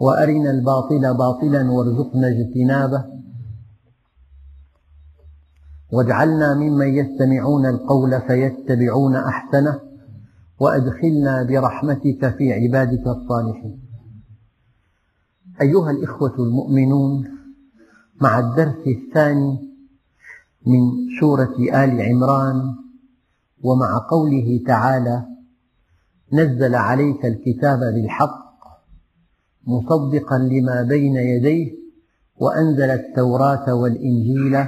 وأرنا 0.00 0.50
الباطل 0.50 1.14
باطلا 1.14 1.70
وارزقنا 1.70 2.28
اجتنابه. 2.28 3.04
واجعلنا 5.92 6.54
ممن 6.54 6.86
يستمعون 6.86 7.66
القول 7.66 8.20
فيتبعون 8.20 9.16
أحسنه 9.16 9.80
وأدخلنا 10.60 11.42
برحمتك 11.42 12.36
في 12.36 12.52
عبادك 12.52 13.06
الصالحين. 13.06 13.80
أيها 15.60 15.90
الإخوة 15.90 16.34
المؤمنون 16.38 17.28
مع 18.20 18.38
الدرس 18.38 18.86
الثاني 18.86 19.70
من 20.66 20.80
سورة 21.20 21.54
آل 21.58 22.00
عمران 22.00 22.74
ومع 23.62 24.06
قوله 24.10 24.60
تعالى 24.66 25.26
نزل 26.32 26.74
عليك 26.74 27.26
الكتاب 27.26 27.78
بالحق 27.78 28.49
مصدقا 29.66 30.38
لما 30.38 30.82
بين 30.82 31.16
يديه 31.16 31.72
وأنزل 32.36 32.90
التوراة 32.90 33.74
والإنجيل 33.74 34.64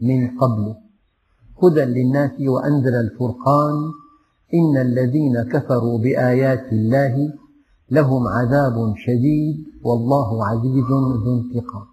من 0.00 0.38
قبل. 0.38 0.74
هدى 1.62 1.84
للناس 1.84 2.40
وأنزل 2.40 2.94
الفرقان. 2.94 3.74
إن 4.54 4.76
الذين 4.76 5.42
كفروا 5.42 5.98
بآيات 5.98 6.72
الله 6.72 7.32
لهم 7.90 8.28
عذاب 8.28 8.94
شديد 8.96 9.64
والله 9.82 10.46
عزيز 10.46 10.84
ذو 11.24 11.40
انتقام. 11.40 11.86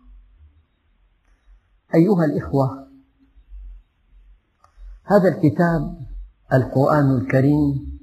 أيها 1.96 2.26
الإخوة 2.26 2.88
هذا 5.04 5.30
الكتاب 5.30 5.98
القرآن 6.54 7.12
الكريم 7.12 8.00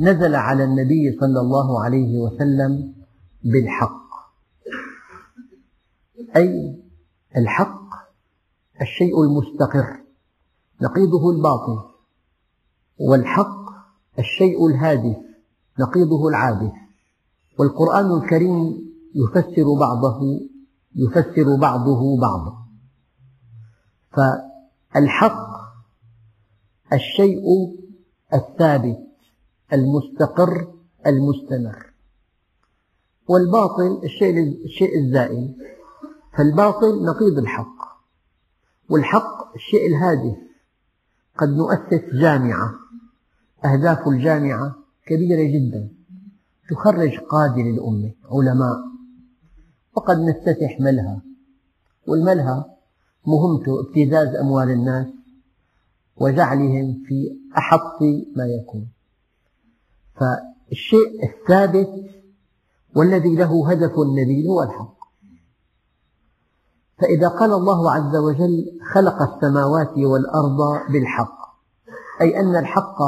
نزل 0.00 0.34
على 0.34 0.64
النبي 0.64 1.16
صلى 1.20 1.40
الله 1.40 1.84
عليه 1.84 2.18
وسلم 2.18 2.92
بالحق. 3.52 4.06
أي 6.36 6.82
الحق 7.36 7.90
الشيء 8.80 9.22
المستقر 9.22 10.00
نقيضه 10.82 11.30
الباطل 11.30 11.78
والحق 12.98 13.66
الشيء 14.18 14.66
الهادف 14.66 15.16
نقيضه 15.80 16.28
العابث. 16.28 16.72
والقرآن 17.58 18.22
الكريم 18.22 18.86
يفسر 19.14 19.74
بعضه 19.80 20.20
يفسر 20.94 21.56
بعضه 21.60 22.20
بعضا. 22.20 22.66
فالحق 24.12 25.46
الشيء 26.92 27.44
الثابت 28.34 29.06
المستقر 29.72 30.72
المستمر. 31.06 31.85
والباطل 33.28 34.00
الشيء, 34.04 34.64
الشيء 34.64 34.98
الزائل. 34.98 35.54
فالباطل 36.36 37.04
نقيض 37.04 37.38
الحق 37.38 37.76
والحق 38.88 39.54
الشيء 39.54 39.86
الهادف 39.86 40.36
قد 41.38 41.48
نؤسس 41.48 42.14
جامعة 42.14 42.74
أهداف 43.64 44.08
الجامعة 44.08 44.74
كبيرة 45.06 45.42
جدا 45.42 45.88
تخرج 46.70 47.18
قادة 47.18 47.62
للأمة 47.62 48.12
علماء. 48.30 48.76
وقد 49.96 50.18
نفتتح 50.20 50.80
ملهى 50.80 51.20
والملهى 52.06 52.64
مهمته 53.26 53.80
ابتزاز 53.80 54.34
أموال 54.36 54.70
الناس 54.70 55.06
وجعلهم 56.16 57.02
في 57.06 57.38
أحط 57.58 58.02
ما 58.36 58.46
يكون. 58.46 58.88
فالشيء 60.14 61.24
الثابت 61.24 62.15
والذي 62.96 63.34
له 63.36 63.70
هدف 63.70 63.92
نبيل 63.98 64.46
هو 64.46 64.62
الحق. 64.62 64.96
فإذا 66.98 67.28
قال 67.28 67.52
الله 67.52 67.90
عز 67.90 68.16
وجل 68.16 68.80
خلق 68.94 69.22
السماوات 69.22 69.98
والأرض 69.98 70.58
بالحق 70.92 71.38
أي 72.20 72.40
أن 72.40 72.56
الحق 72.56 72.98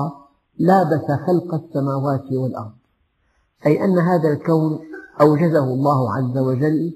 لابس 0.59 1.04
خلق 1.26 1.54
السماوات 1.54 2.32
والأرض 2.32 2.72
أي 3.66 3.84
أن 3.84 3.99
هذا 3.99 4.28
الكون 4.28 4.78
أوجده 5.21 5.65
الله 5.65 6.15
عز 6.15 6.38
وجل 6.38 6.93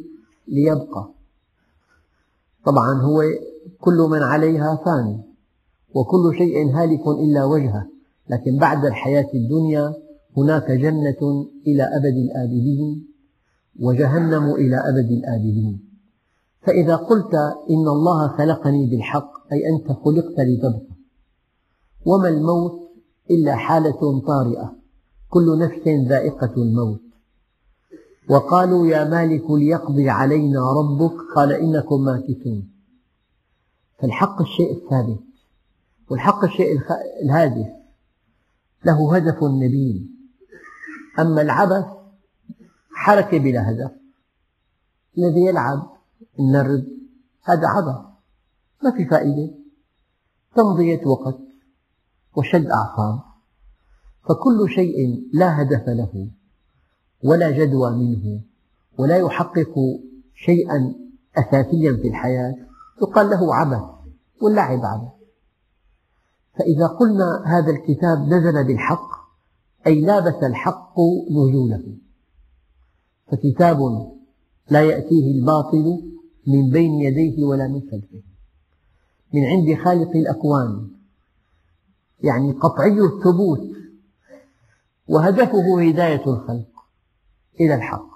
ليبقى. 0.49 1.09
طبعا 2.65 3.01
هو 3.03 3.23
كل 3.81 4.09
من 4.11 4.23
عليها 4.23 4.77
فان 4.85 5.23
وكل 5.95 6.39
شيء 6.39 6.71
هالك 6.75 7.07
إلا 7.09 7.45
وجهه 7.45 7.87
لكن 8.31 8.59
بعد 8.59 8.85
الحياة 8.85 9.29
الدنيا 9.35 9.95
هناك 10.37 10.71
جنة 10.71 11.51
إلى 11.67 11.83
أبد 11.83 12.17
الآبدين 12.17 13.09
وجهنم 13.81 14.55
إلى 14.55 14.77
أبد 14.77 15.11
الآبدين. 15.11 15.89
فإذا 16.63 16.97
قلت 16.97 17.35
إن 17.71 17.89
الله 17.89 18.29
خلقني 18.29 18.87
بالحق 18.87 19.53
أي 19.53 19.69
أنت 19.69 19.93
خلقت 19.93 20.41
لتبقى. 20.41 20.97
وما 22.07 22.29
الموت 22.29 22.81
إلا 23.31 23.57
حالة 23.57 24.21
طارئة 24.21 24.77
كل 25.29 25.59
نفس 25.59 25.89
ذائقة 26.09 26.55
الموت. 26.57 27.01
وقالوا 28.31 28.87
يا 28.87 29.05
مالك 29.05 29.51
ليقضي 29.51 30.11
علينا 30.11 30.61
ربك 30.73 31.15
قال 31.37 31.53
إنكم 31.53 32.05
ماكثون. 32.05 32.69
فالحق 33.99 34.41
الشيء 34.41 34.77
الثابت 34.77 35.21
والحق 36.11 36.45
الشيء 36.45 36.81
الهادف. 37.23 37.67
له 38.85 39.17
هدف 39.17 39.45
نبيل. 39.45 40.12
أما 41.19 41.43
العبث 41.43 41.87
حركة 42.95 43.39
بلا 43.39 43.71
هدف. 43.71 43.91
الذي 45.19 45.41
يلعب 45.47 45.91
النرد 46.41 46.89
هذا 47.43 47.69
عبث. 47.69 47.97
ما 48.85 48.91
في 48.97 49.05
فائدة. 49.05 49.55
تمضية 50.57 51.07
وقت 51.07 51.39
وشد 52.37 52.67
أعصاب. 52.67 53.21
فكل 54.23 54.71
شيء 54.75 55.29
لا 55.33 55.63
هدف 55.63 55.89
له 55.89 56.31
ولا 57.25 57.51
جدوى 57.51 57.91
منه 57.91 58.41
ولا 58.99 59.17
يحقق 59.17 59.75
شيئا 60.35 60.95
أساسيا 61.37 61.97
في 62.03 62.09
الحياة. 62.09 62.55
يقال 63.03 63.31
له 63.31 63.55
عبث 63.55 63.83
واللعب 64.43 64.85
عبث. 64.85 65.13
فإذا 66.59 66.87
قلنا 66.87 67.43
هذا 67.47 67.71
الكتاب 67.71 68.19
نزل 68.19 68.65
بالحق 68.65 69.22
أي 69.87 70.01
لابس 70.01 70.43
الحق 70.43 70.95
نزوله 71.31 71.97
فكتاب 73.33 73.79
لا 74.71 74.81
يأتيه 74.83 75.33
الباطل 75.33 76.13
من 76.47 76.71
بين 76.71 76.93
يديه 76.93 77.45
ولا 77.45 77.69
من 77.69 77.81
خلفه. 77.81 78.23
من 79.35 79.45
عند 79.45 79.85
خالق 79.85 80.17
الأكوان. 80.17 80.89
يعني 82.23 82.53
قطعي 82.53 83.01
الثبوت. 83.01 83.61
وهدفه 85.09 85.83
هداية 85.89 86.27
الخلق 86.27 86.69
إلى 87.61 87.75
الحق. 87.75 88.13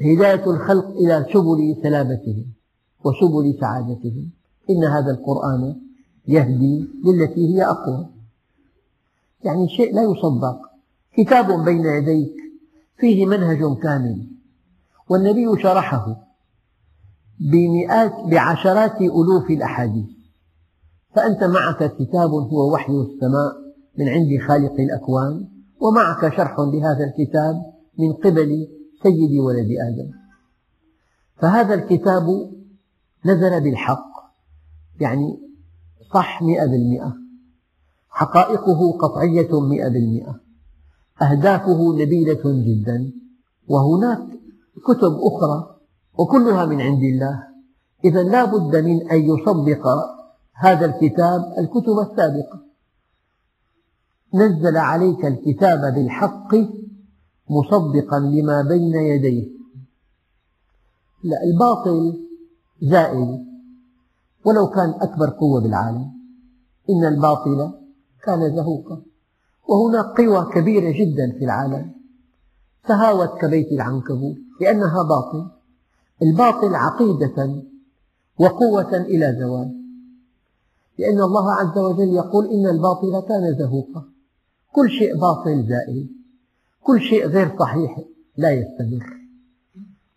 هداية 0.00 0.50
الخلق 0.50 0.86
إلى 0.86 1.26
سبل 1.32 1.76
سلامتهم 1.82 2.46
وسبل 3.04 3.58
سعادتهم 3.60 4.30
إن 4.70 4.84
هذا 4.84 5.10
القرآن 5.10 5.80
يهدي 6.28 6.88
للتي 7.04 7.54
هي 7.54 7.64
أقوى. 7.64 8.15
يعني 9.44 9.68
شيء 9.68 9.94
لا 9.94 10.02
يصدق. 10.02 10.60
كتاب 11.16 11.64
بين 11.64 11.84
يديك 11.84 12.34
فيه 12.96 13.26
منهج 13.26 13.78
كامل. 13.82 14.26
والنبي 15.10 15.62
شرحه 15.62 16.06
بمئات 17.40 18.12
بعشرات 18.30 19.00
ألوف 19.00 19.50
الأحاديث. 19.50 20.16
فأنت 21.14 21.44
معك 21.44 21.94
كتاب 21.94 22.30
هو 22.30 22.74
وحي 22.74 22.92
السماء 22.92 23.52
من 23.98 24.08
عند 24.08 24.40
خالق 24.48 24.80
الأكوان 24.80 25.48
ومعك 25.80 26.36
شرح 26.36 26.56
لهذا 26.58 27.04
الكتاب 27.04 27.54
من 27.98 28.12
قبل 28.12 28.68
سيد 29.02 29.38
ولد 29.40 29.68
آدم. 29.88 30.10
فهذا 31.36 31.74
الكتاب 31.74 32.50
نزل 33.24 33.60
بالحق 33.60 34.10
يعني 35.00 35.38
صح 36.14 36.42
مئة 36.42 36.66
بالمئة. 36.66 37.25
حقائقه 38.16 38.98
قطعية 38.98 39.60
مئة 39.60 39.88
بالمئة. 39.88 40.40
أهدافه 41.22 41.94
نبيلة 41.94 42.42
جدا. 42.44 43.12
وهناك 43.68 44.26
كتب 44.86 45.12
أخرى 45.22 45.76
وكلها 46.18 46.64
من 46.64 46.80
عند 46.80 47.02
الله. 47.02 47.42
إذا 48.04 48.22
لا 48.22 48.44
بد 48.44 48.76
من 48.76 49.10
أن 49.10 49.20
يصدق 49.20 49.86
هذا 50.54 50.86
الكتاب 50.86 51.54
الكتب 51.58 51.98
السابقة. 52.10 52.60
نزل 54.34 54.76
عليك 54.76 55.26
الكتاب 55.26 55.94
بالحق 55.94 56.54
مصدقا 57.50 58.18
لما 58.18 58.62
بين 58.62 58.94
يديه. 58.94 59.48
لا 61.24 61.36
الباطل 61.44 62.26
زائل. 62.82 63.44
ولو 64.44 64.66
كان 64.66 64.88
أكبر 64.88 65.30
قوة 65.30 65.60
بالعالم. 65.60 66.12
إن 66.90 67.04
الباطل 67.04 67.85
كان 68.26 68.56
زهوقا. 68.56 69.02
وهناك 69.68 70.20
قوى 70.20 70.52
كبيرة 70.54 70.90
جدا 70.90 71.38
في 71.38 71.44
العالم. 71.44 71.92
تهاوت 72.88 73.40
كبيت 73.40 73.72
العنكبوت 73.72 74.36
لأنها 74.60 75.02
باطل. 75.02 75.50
الباطل 76.22 76.74
عقيدة 76.74 77.62
وقوة 78.38 78.96
إلى 78.96 79.36
زوال. 79.40 79.82
لأن 80.98 81.20
الله 81.20 81.52
عز 81.52 81.78
وجل 81.78 82.14
يقول 82.14 82.46
إن 82.46 82.66
الباطل 82.66 83.20
كان 83.28 83.58
زهوقا. 83.58 84.04
كل 84.72 84.90
شيء 84.90 85.20
باطل 85.20 85.66
زائل. 85.68 86.08
كل 86.82 87.00
شيء 87.00 87.26
غير 87.26 87.58
صحيح 87.58 88.00
لا 88.36 88.50
يستمر. 88.50 89.16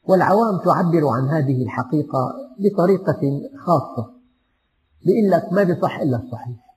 والعوام 0.08 0.58
تعبر 0.58 1.08
عن 1.08 1.28
هذه 1.28 1.64
الحقيقة 1.64 2.34
بطريقة 2.60 3.42
خاصة 3.58 4.14
بيقول 5.06 5.32
لك 5.32 5.54
ما 5.54 5.64
بصح 5.64 6.00
إلا 6.00 6.18
الصحيح. 6.18 6.69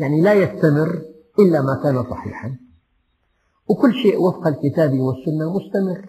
يعني 0.00 0.20
لا 0.20 0.32
يستمر 0.32 1.02
إلا 1.38 1.62
ما 1.62 1.80
كان 1.82 2.10
صحيحا. 2.10 2.56
وكل 3.68 3.94
شيء 3.94 4.20
وفق 4.20 4.46
الكتاب 4.46 4.98
والسنة 4.98 5.56
مستمر. 5.56 6.08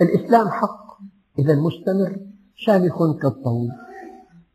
الإسلام 0.00 0.48
حق 0.48 0.98
إذا 1.38 1.54
مستمر 1.54 2.20
شامخ 2.56 3.16
كالطول. 3.22 3.68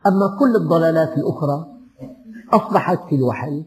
أما 0.08 0.38
كل 0.40 0.56
الضلالات 0.56 1.18
الأخرى 1.18 1.68
أصبحت 2.54 3.00
في 3.10 3.16
الوحي. 3.16 3.66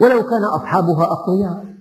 ولو 0.00 0.22
كان 0.22 0.44
أصحابها 0.44 1.04
أقوياء. 1.04 1.74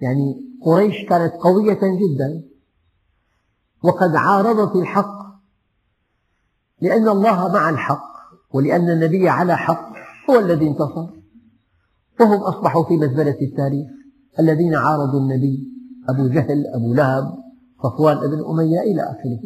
يعني 0.00 0.44
قريش 0.62 1.08
كانت 1.08 1.32
قوية 1.32 1.80
جدا. 1.82 2.42
وقد 3.82 4.16
عارضت 4.16 4.76
الحق. 4.76 5.22
لأن 6.80 7.08
الله 7.08 7.52
مع 7.52 7.70
الحق 7.70 8.12
ولأن 8.52 8.90
النبي 8.90 9.28
على 9.28 9.56
حق. 9.56 9.91
هو 10.30 10.38
الذي 10.38 10.68
انتصر. 10.68 11.22
وهم 12.20 12.40
أصبحوا 12.40 12.84
في 12.84 12.96
مزبلة 12.96 13.36
التاريخ 13.42 13.86
الذين 14.40 14.74
عارضوا 14.74 15.20
النبي 15.20 15.68
أبو 16.08 16.28
جهل 16.28 16.66
أبو 16.74 16.94
لهب 16.94 17.38
صفوان 17.82 18.16
بن 18.16 18.44
أمية 18.50 18.80
إلى 18.80 19.02
آخره. 19.02 19.40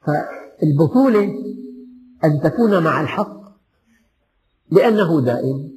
فالبطولة 0.00 1.34
أن 2.24 2.40
تكون 2.40 2.84
مع 2.84 3.00
الحق 3.00 3.42
لأنه 4.70 5.20
دائم 5.20 5.72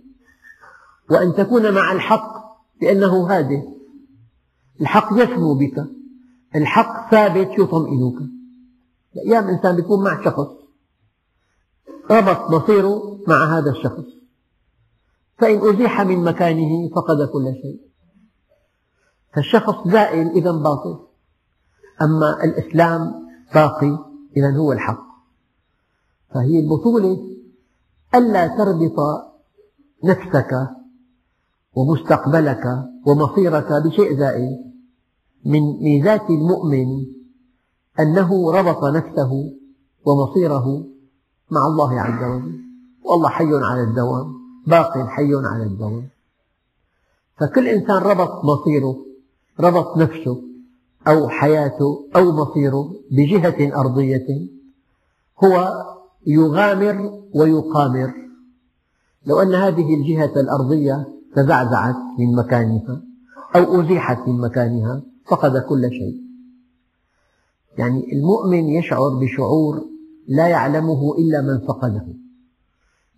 وأن 1.10 1.34
تكون 1.34 1.74
مع 1.74 1.92
الحق 1.92 2.36
لأنه 2.82 3.28
هادئ 3.28 3.62
الحق 4.82 5.10
يسمو 5.14 5.54
بك؟ 5.54 5.86
الحق 6.56 7.12
ثابت 7.12 7.60
يطمئنك. 7.60 8.30
أيام 9.28 9.48
إنسان 9.48 9.80
يكون 9.80 10.04
مع 10.04 10.24
شخص 10.26 10.48
ربط 12.12 12.52
مصيره 12.52 13.20
مع 13.28 13.58
هذا 13.58 13.72
الشخص. 13.72 14.06
فإن 15.38 15.70
أزيح 15.70 16.02
من 16.02 16.24
مكانه 16.24 16.90
فقد 16.96 17.18
كل 17.34 17.54
شيء. 17.62 17.80
فالشخص 19.34 19.88
زائل 19.88 20.28
إذا 20.28 20.52
باطل. 20.52 21.00
أما 22.02 22.44
الإسلام 22.44 23.14
باقي 23.54 23.98
إذا 24.38 24.58
هو 24.58 24.72
الحق. 24.74 25.06
فهي 26.34 26.60
البطولة 26.60 27.18
ألا 28.16 28.48
تربط 28.48 29.00
نفسك 30.04 30.70
ومستقبلك 31.76 32.64
ومصيرك 33.06 33.74
بشيء 33.86 34.18
زائل 34.18 34.72
من 35.46 35.62
ميزات 35.84 36.30
المؤمن 36.30 37.06
أنه 38.00 38.52
ربط 38.52 38.84
نفسه 38.84 39.54
ومصيره 40.06 40.86
مع 41.52 41.68
الله 41.68 42.02
عز 42.02 42.24
وجل. 42.24 42.60
والله 43.04 43.30
حي 43.30 43.54
على 43.54 43.84
الدوام 43.84 44.34
باق 44.68 44.98
حي 45.08 45.36
على 45.36 45.64
الدوام. 45.64 46.08
فكل 47.40 47.68
إنسان 47.68 47.98
ربط 47.98 48.46
مصيره 48.46 48.96
ربط 49.60 49.98
نفسه 49.98 50.42
أو 51.08 51.30
حياته 51.30 52.08
أو 52.16 52.32
مصيره 52.32 52.96
بجهة 53.12 53.82
أرضية 53.82 54.28
هو 55.44 55.84
يغامر 56.28 57.24
ويقامر. 57.34 58.14
لو 59.26 59.42
أن 59.42 59.56
هذه 59.56 59.96
الجهة 59.96 60.34
الأرضية 60.36 61.08
تزعزعت 61.36 61.96
من 62.20 62.36
مكانها 62.36 63.02
أو 63.56 63.82
أزيحت 63.82 64.28
من 64.28 64.42
مكانها 64.42 65.02
فقد 65.28 65.58
كل 65.58 65.90
شيء. 65.90 66.22
يعني 67.78 68.14
المؤمن 68.14 68.70
يشعر 68.70 69.10
بشعور 69.10 69.95
لا 70.28 70.48
يعلمه 70.48 71.16
إلا 71.18 71.42
من 71.42 71.68
فقده. 71.68 72.08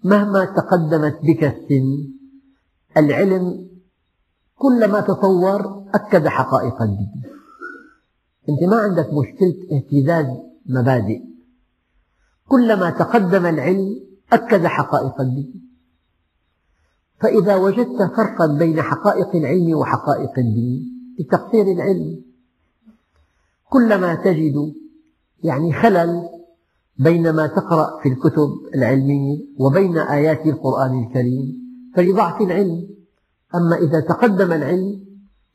مهما 0.04 0.46
تقدمت 0.46 1.20
بك 1.24 1.44
السن 1.44 2.14
العلم 2.98 3.68
كلما 4.56 5.02
تطور 5.02 5.84
أكد 5.94 6.28
حقائق 6.28 6.82
الدين. 6.82 7.24
أنت 8.50 8.72
ما 8.72 8.78
عندك 8.78 9.10
مشكلة 9.14 9.56
اهتزاز 9.72 10.26
مبادئ. 10.66 11.22
كلما 12.48 12.90
تقدم 12.90 13.46
العلم 13.46 14.00
أكد 14.34 14.66
حقائق 14.66 15.22
الدين. 15.22 15.68
فإذا 17.20 17.56
وجدت 17.56 18.16
فرقا 18.18 18.58
بين 18.58 18.82
حقائق 18.82 19.36
العلم 19.36 19.74
وحقائق 19.78 20.40
الدين 20.40 20.98
بتقصير 21.20 21.66
العلم 21.72 22.22
كلما 23.70 24.16
تجد 24.16 24.74
يعني 25.44 25.74
خلل 25.74 26.30
بين 27.00 27.30
ما 27.30 27.48
تقرأ 27.48 28.02
في 28.04 28.10
الكتب 28.10 28.50
العلمية 28.76 29.40
وبين 29.58 29.98
آيات 29.98 30.46
القرآن 30.46 31.04
الكريم 31.04 31.58
فلضعف 31.96 32.42
العلم. 32.42 32.88
أما 33.56 33.76
إذا 33.76 34.00
تقدم 34.00 34.52
العلم 34.52 35.00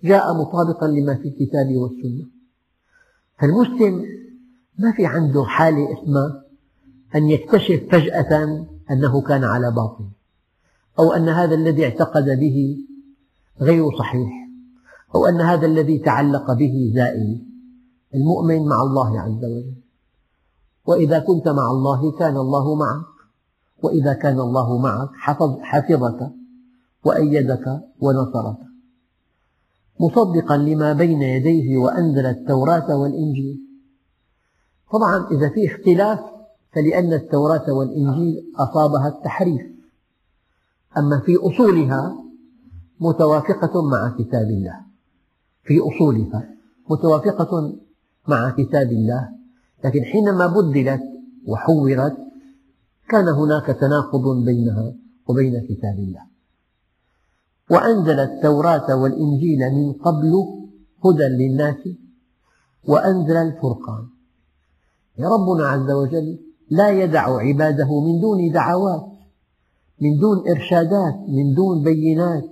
جاء 0.04 0.34
مطابقا 0.34 0.86
لما 0.86 1.14
في 1.14 1.28
الكتاب 1.28 1.76
والسنة. 1.76 2.26
فالمسلم 3.38 4.04
ما 4.78 4.92
في 4.92 5.06
عنده 5.06 5.44
حالة 5.44 5.92
اسمها 5.92 6.42
أن 7.14 7.30
يكتشف 7.30 7.82
فجأة 7.90 8.64
أنه 8.90 9.20
كان 9.20 9.44
على 9.44 9.70
باطل 9.70 10.04
أو 10.98 11.12
أن 11.12 11.28
هذا 11.28 11.54
الذي 11.54 11.84
اعتقد 11.84 12.24
به 12.24 12.76
غير 13.60 13.98
صحيح 13.98 14.48
أو 15.14 15.26
أن 15.26 15.40
هذا 15.40 15.66
الذي 15.66 15.98
تعلق 15.98 16.52
به 16.52 16.92
زائل. 16.94 17.46
المؤمن 18.14 18.66
مع 18.66 18.82
الله 18.82 19.20
عز 19.20 19.44
وجل. 19.44 19.81
وإذا 20.86 21.18
كنت 21.18 21.48
مع 21.48 21.70
الله 21.70 22.12
كان 22.12 22.36
الله 22.36 22.74
معك. 22.74 23.12
وإذا 23.82 24.12
كان 24.12 24.40
الله 24.40 24.78
معك 24.78 25.08
حفظ 25.14 25.58
حفظك 25.60 26.30
وأيدك 27.04 27.80
ونصرك. 28.00 28.58
مصدقا 30.00 30.56
لما 30.56 30.92
بين 30.92 31.22
يديه 31.22 31.78
وأنزل 31.78 32.26
التوراة 32.26 32.96
والإنجيل. 32.96 33.58
طبعا 34.92 35.26
إذا 35.30 35.48
في 35.48 35.66
اختلاف 35.66 36.20
فلأن 36.72 37.12
التوراة 37.12 37.72
والإنجيل 37.72 38.52
أصابها 38.56 39.08
التحريف. 39.08 39.62
أما 40.98 41.20
في 41.20 41.36
أصولها 41.36 42.16
متوافقة 43.00 43.82
مع 43.82 44.16
كتاب 44.18 44.46
الله. 44.46 44.80
في 45.64 45.80
أصولها 45.80 46.48
متوافقة 46.90 47.76
مع 48.28 48.50
كتاب 48.50 48.86
الله. 48.86 49.41
لكن 49.84 50.04
حينما 50.04 50.46
بدلت 50.46 51.02
وحورت 51.46 52.16
كان 53.08 53.28
هناك 53.28 53.66
تناقض 53.66 54.44
بينها 54.44 54.94
وبين 55.28 55.60
كتاب 55.68 55.98
الله. 55.98 56.22
وأنزل 57.70 58.20
التوراة 58.20 58.96
والإنجيل 58.96 59.58
من 59.70 59.92
قبل 59.92 60.32
هدى 61.04 61.24
للناس 61.24 61.88
وأنزل 62.84 63.36
الفرقان. 63.36 64.06
ربنا 65.18 65.68
عز 65.68 65.90
وجل 65.90 66.38
لا 66.70 66.90
يدع 66.90 67.38
عباده 67.38 68.00
من 68.00 68.20
دون 68.20 68.52
دعوات 68.52 69.06
من 70.00 70.18
دون 70.18 70.48
إرشادات 70.48 71.14
من 71.28 71.54
دون 71.54 71.84
بينات 71.84 72.44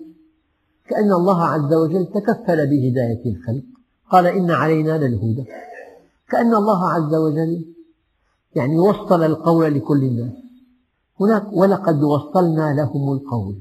كأن 0.88 1.12
الله 1.12 1.44
عز 1.44 1.75
وجل 1.75 2.06
تكفل 2.06 2.66
بهداية 2.66 3.22
الخلق. 3.26 3.64
قال 4.10 4.26
إن 4.26 4.50
علينا 4.50 4.99
للهدى. 4.99 5.44
كأن 6.30 6.54
الله 6.54 6.88
عز 6.90 7.14
وجل 7.14 7.64
يعني 8.56 8.78
وصل 8.78 9.22
القول 9.22 9.75
لكل 9.75 10.04
الناس. 10.04 10.32
هناك 11.20 11.52
ولقد 11.52 12.02
وصلنا 12.02 12.75
لهم 12.75 13.12
القول. 13.12 13.58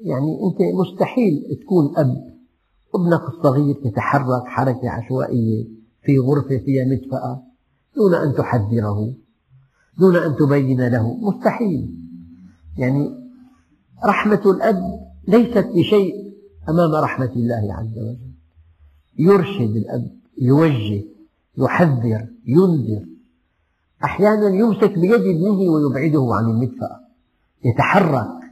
يعني 0.00 0.38
أنت 0.44 0.58
مستحيل 0.74 1.58
تكون 1.62 1.96
أب. 1.96 2.34
ابنك 2.94 3.28
الصغير 3.28 3.76
يتحرك 3.84 4.44
حركة 4.46 4.90
عشوائية 4.90 5.64
في 6.02 6.18
غرفة 6.18 6.58
فيها 6.58 6.84
مدفأة 6.84 7.42
دون 7.96 8.14
أن 8.14 8.34
تحذره 8.34 9.14
دون 9.98 10.16
أن 10.16 10.36
تبين 10.36 10.88
له. 10.88 11.14
مستحيل. 11.16 12.00
يعني 12.78 13.10
رحمة 14.04 14.42
الأب 14.46 15.00
ليست 15.28 15.66
بشيء 15.74 16.34
أمام 16.68 16.94
رحمة 16.94 17.32
الله 17.36 17.74
عز 17.74 17.98
وجل. 17.98 18.18
يرشد 19.18 19.76
الأب 19.76 20.10
يوجه 20.38 21.13
يحذر 21.58 22.26
ينذر. 22.46 23.04
أحيانا 24.04 24.48
يمسك 24.48 24.98
بيد 24.98 25.12
ابنه 25.12 25.58
ويبعده 25.72 26.34
عن 26.34 26.44
المدفأة 26.44 27.00
يتحرك. 27.64 28.44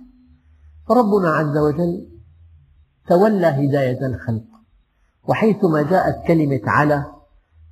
فربنا 0.88 1.28
عز 1.28 1.56
وجل 1.58 2.08
تولى 3.08 3.46
هداية 3.46 4.06
الخلق 4.06 4.44
وحيثما 5.28 5.82
جاءت 5.82 6.26
كلمة 6.26 6.60
على 6.66 7.04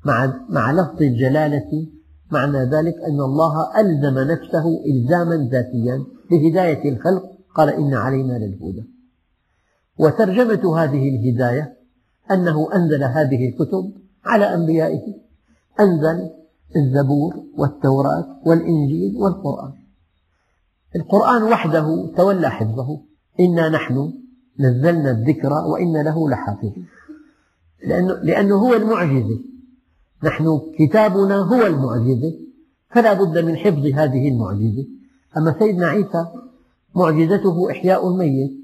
مع, 0.05 0.35
مع 0.49 0.73
لفظ 0.73 1.03
الجلالة 1.03 1.87
معنى 2.31 2.59
ذلك 2.59 2.95
أن 3.09 3.21
الله 3.21 3.81
ألزم 3.81 4.19
نفسه 4.19 4.65
إلزاما 4.87 5.49
ذاتيا 5.53 6.05
بهداية 6.31 6.93
الخلق. 6.93 7.23
قال 7.55 7.69
إن 7.69 7.95
علينا 7.95 8.33
للهدى. 8.33 8.85
وترجمة 9.99 10.79
هذه 10.79 11.09
الهداية 11.09 11.77
أنه 12.31 12.75
أنزل 12.75 13.05
هذه 13.05 13.49
الكتب 13.49 13.93
على 14.25 14.55
أنبيائه. 14.55 15.15
أنزل 15.81 16.31
الزبور 16.77 17.45
والتوراة 17.57 18.41
والإنجيل 18.47 19.17
والقرآن. 19.17 19.73
القرآن 20.97 21.43
وحده 21.43 22.13
تولى 22.17 22.51
حفظه. 22.51 23.01
إنا 23.41 23.69
نحن 23.69 24.13
نزلنا 24.59 25.11
الذكر 25.11 25.53
وإنا 25.53 25.99
له 25.99 26.29
لحافظون 26.31 26.87
لأنه, 27.87 28.15
لأنه 28.15 28.55
هو 28.55 28.75
المعجزة 28.75 29.39
نحن 30.25 30.61
كتابنا 30.79 31.37
هو 31.37 31.67
المعجزة 31.67 32.39
فلا 32.91 33.13
بد 33.13 33.39
من 33.39 33.57
حفظ 33.57 33.87
هذه 33.87 34.29
المعجزة 34.29 34.87
أما 35.37 35.57
سيدنا 35.59 35.87
عيسى 35.87 36.27
معجزته 36.95 37.71
إحياء 37.71 38.09
الميت. 38.09 38.61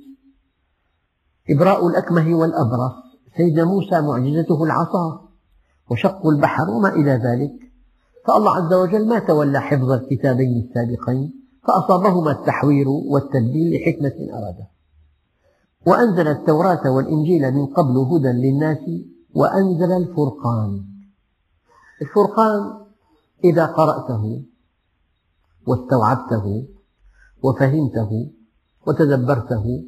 إبراء 1.50 1.88
الأكمه 1.88 2.34
والأبرص. 2.34 2.92
سيدنا 3.36 3.64
موسى 3.64 4.00
معجزته 4.00 4.64
العصا. 4.64 5.25
وشق 5.90 6.26
البحر 6.26 6.70
وما 6.70 6.88
إلى 6.88 7.10
ذلك. 7.10 7.66
فالله 8.26 8.56
عز 8.56 8.72
وجل 8.72 9.08
ما 9.08 9.18
تولى 9.18 9.60
حفظ 9.60 9.90
الكتابين 9.90 10.68
السابقين 10.68 11.34
فأصابهما 11.62 12.30
التحوير 12.30 12.88
والتدبير 12.88 13.80
لحكمة 13.80 14.38
أرادها 14.38 14.70
وأنزل 15.86 16.28
التوراة 16.28 16.90
والإنجيل 16.90 17.54
من 17.54 17.66
قبل 17.66 17.96
هدى 17.96 18.28
للناس 18.28 18.78
وأنزل 19.34 19.92
الفرقان. 19.92 20.84
الفرقان 22.02 22.86
إذا 23.44 23.66
قرأته 23.66 24.42
واستوعبته 25.66 26.68
وفهمته 27.42 28.30
وتدبرته 28.86 29.84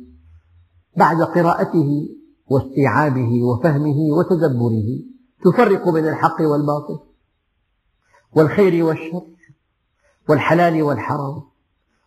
بعد 0.96 1.22
قراءته 1.22 2.08
واستيعابه 2.50 3.42
وفهمه 3.42 3.98
وتدبره 4.18 4.88
تفرق 5.44 5.88
بين 5.88 6.08
الحق 6.08 6.40
والباطل 6.40 6.98
والخير 8.36 8.84
والشر 8.84 9.22
والحلال 10.28 10.82
والحرام 10.82 11.42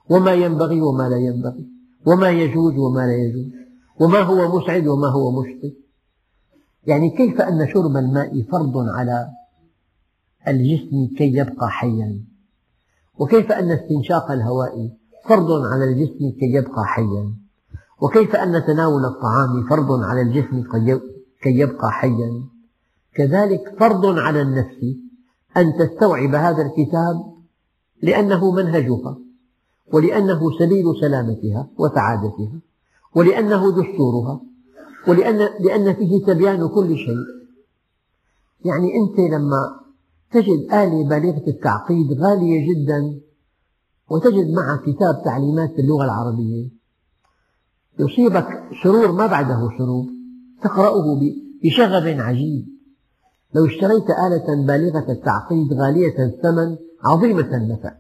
وما 0.10 0.34
ينبغي 0.34 0.82
وما 0.82 1.10
لا 1.10 1.18
ينبغي 1.18 1.70
وما 2.06 2.30
يجوز 2.30 2.78
وما 2.78 3.00
لا 3.08 3.16
يجوز 3.16 3.52
وما 4.00 4.20
هو 4.20 4.58
مسعد 4.60 4.88
وما 4.88 5.08
هو 5.08 5.42
مشقي 5.42 5.74
يعني 6.84 7.10
كيف 7.10 7.42
أن 7.42 7.68
شرب 7.74 7.98
الماء 7.98 8.42
فرض 8.52 8.78
على 8.78 9.28
الجسم 10.48 11.08
كي 11.18 11.34
يبقى 11.34 11.70
حيا؟ 11.70 12.24
وكيف 13.18 13.52
أن 13.52 13.72
استنشاق 13.72 14.32
الهواء 14.32 14.90
فرض 15.26 15.52
على 15.52 15.84
الجسم 15.84 16.30
كي 16.40 16.54
يبقى 16.54 16.86
حيا؟ 16.86 17.34
وكيف 18.02 18.36
أن 18.36 18.64
تناول 18.68 19.06
الطعام 19.06 19.68
فرض 19.70 19.92
على 20.04 20.22
الجسم 20.22 20.64
كي 21.44 21.60
يبقى 21.60 21.92
حيا؟ 21.92 22.44
كذلك 23.16 23.76
فرض 23.80 24.06
على 24.06 24.42
النفس 24.42 24.78
أن 25.58 25.74
تستوعب 25.80 26.36
هذا 26.36 26.62
الكتاب 26.62 27.34
لأنه 28.02 28.52
منهجها 28.52 29.18
ولأنه 29.94 30.40
سبيل 30.60 30.86
سلامتها 31.02 31.70
وسعادتها 31.78 32.60
ولأنه 33.16 33.72
دستورها 33.72 34.42
ولأن 35.08 35.50
لأن 35.60 35.94
فيه 35.94 36.26
تبيان 36.26 36.68
كل 36.68 36.98
شيء. 36.98 37.26
يعني 38.66 38.88
أنت 38.96 39.20
لما 39.20 39.80
تجد 40.32 40.74
آلة 40.74 41.10
بالغة 41.10 41.48
التعقيد 41.48 42.14
غالية 42.14 42.68
جدا 42.70 43.20
وتجد 44.10 44.50
معها 44.50 44.78
كتاب 44.78 45.24
تعليمات 45.26 45.76
باللغة 45.76 46.06
العربية 46.06 46.70
يصيبك 48.00 48.48
سرور 48.84 49.12
ما 49.12 49.28
بعده 49.28 49.70
سرور 49.78 50.06
تقرأه 50.64 51.20
بشغف 51.64 52.04
عجيب. 52.04 52.81
لو 53.54 53.66
اشتريت 53.66 54.10
آلة 54.10 54.66
بالغة 54.66 55.12
التعقيد 55.12 55.74
غالية 55.74 56.26
الثمن 56.26 56.78
عظيمة 57.04 57.58
النفع. 57.58 57.96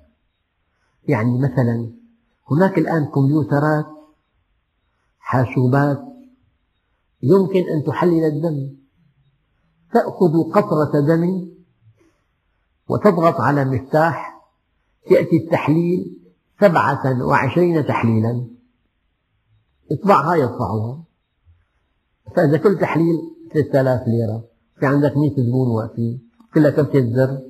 يعني 1.08 1.40
مثلا 1.40 1.92
هناك 2.52 2.78
الآن 2.78 3.06
كمبيوترات 3.06 3.86
حاسوبات 5.20 6.02
يمكن 7.24 7.70
أن 7.70 7.84
تحلل 7.84 8.26
الدم. 8.26 8.76
تأخذ 9.94 10.52
قطرة 10.52 11.00
دم 11.00 11.52
وتضغط 12.90 13.42
على 13.42 13.66
مفتاح 13.66 14.42
يأتي 15.12 15.38
التحليل 15.38 16.18
سبعة 16.62 17.26
وعشرين 17.26 17.86
تحليلا. 17.86 18.48
اطبعها 19.92 20.36
يطبعها 20.36 21.04
فإذا 22.36 22.58
كل 22.58 22.80
تحليل 22.80 23.16
ثلاثة 23.54 23.82
آلاف 23.82 24.08
ليرة. 24.08 24.51
في 24.82 24.88
عندك 24.88 25.18
مئة 25.18 25.44
زبون 25.44 25.68
واقفين 25.68 26.22
كلها 26.54 26.72
كبسة 26.72 27.14
زر 27.14 27.42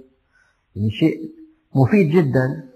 يعني 0.76 0.92
شيء 0.92 1.32
مفيد 1.76 2.10
جدا. 2.10 2.70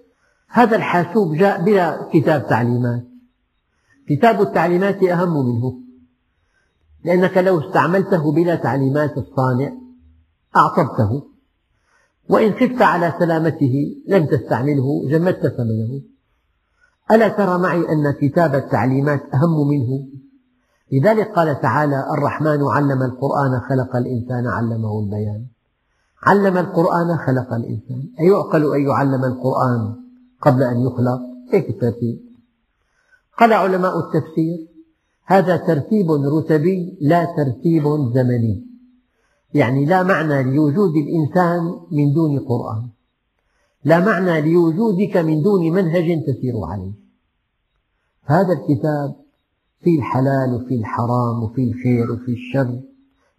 هذا 0.50 0.76
الحاسوب 0.76 1.36
جاء 1.36 1.64
بلا 1.64 2.10
كتاب 2.14 2.48
تعليمات. 2.48 3.04
كتاب 4.10 4.42
التعليمات 4.42 5.04
أهم 5.04 5.46
منه 5.46 5.80
لأنك 7.04 7.38
لو 7.38 7.60
استعملته 7.60 8.32
بلا 8.32 8.56
تعليمات 8.56 9.18
الصانع 9.18 9.72
أعطبته. 10.56 11.28
وإن 12.30 12.54
خفت 12.54 12.82
على 12.82 13.14
سلامته 13.20 13.96
لم 14.08 14.26
تستعمله 14.26 15.10
جمدت 15.10 15.48
ثمنه. 15.48 16.02
ألا 17.12 17.28
ترى 17.28 17.58
معي 17.58 17.80
أن 17.80 18.12
كتاب 18.22 18.56
التعليمات 18.56 19.22
أهم 19.34 19.68
منه؟ 19.68 20.08
لذلك 20.96 21.32
قال 21.32 21.62
تعالى 21.62 22.00
الرحمن 22.18 22.62
علم 22.76 23.04
القرآن 23.04 23.60
خلق 23.70 23.96
الإنسان 23.96 24.48
علمه 24.48 25.00
البيان. 25.00 25.46
علم 26.24 26.58
القرآن 26.58 27.18
خلق 27.18 27.54
الإنسان. 27.54 28.10
أيعقل 28.20 28.76
أن 28.76 28.82
يعلم 28.82 29.24
القرآن 29.26 29.96
قبل 30.42 30.64
أن 30.64 30.78
يخلق؟ 30.80 31.22
هيك 31.54 31.70
الترتيب؟ 31.70 32.20
قال 33.40 33.54
علماء 33.54 34.00
التفسير 34.00 34.68
هذا 35.26 35.58
ترتيب 35.58 36.12
رتبي 36.12 36.98
لا 37.02 37.26
ترتيب 37.26 37.84
زمني. 38.16 38.66
يعني 39.54 39.86
لا 39.86 40.04
معنى 40.04 40.44
لوجود 40.44 40.94
الإنسان 40.96 41.62
من 41.92 42.14
دون 42.14 42.40
قرآن. 42.40 42.88
لا 43.84 44.00
معنى 44.00 44.54
لوجودك 44.54 45.18
من 45.18 45.42
دون 45.42 45.72
منهج 45.72 46.24
تسير 46.24 46.54
عليه. 46.64 46.94
هذا 48.24 48.54
الكتاب 48.54 49.25
فيه 49.86 50.00
الحلال 50.00 50.54
وفيه 50.54 50.80
الحرام 50.80 51.44
وفيه 51.44 51.72
الخير 51.72 52.12
وفيه 52.12 52.34
الشر. 52.34 52.80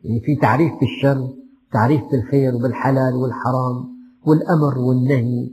يعني 0.04 0.20
في 0.20 0.36
تعريف 0.36 0.72
بالشر 0.80 1.28
تعريف 1.72 2.02
بالخير 2.12 2.54
وبالحلال 2.54 3.14
والحرام 3.14 3.84
والأمر 4.26 4.78
والنهي. 4.78 5.50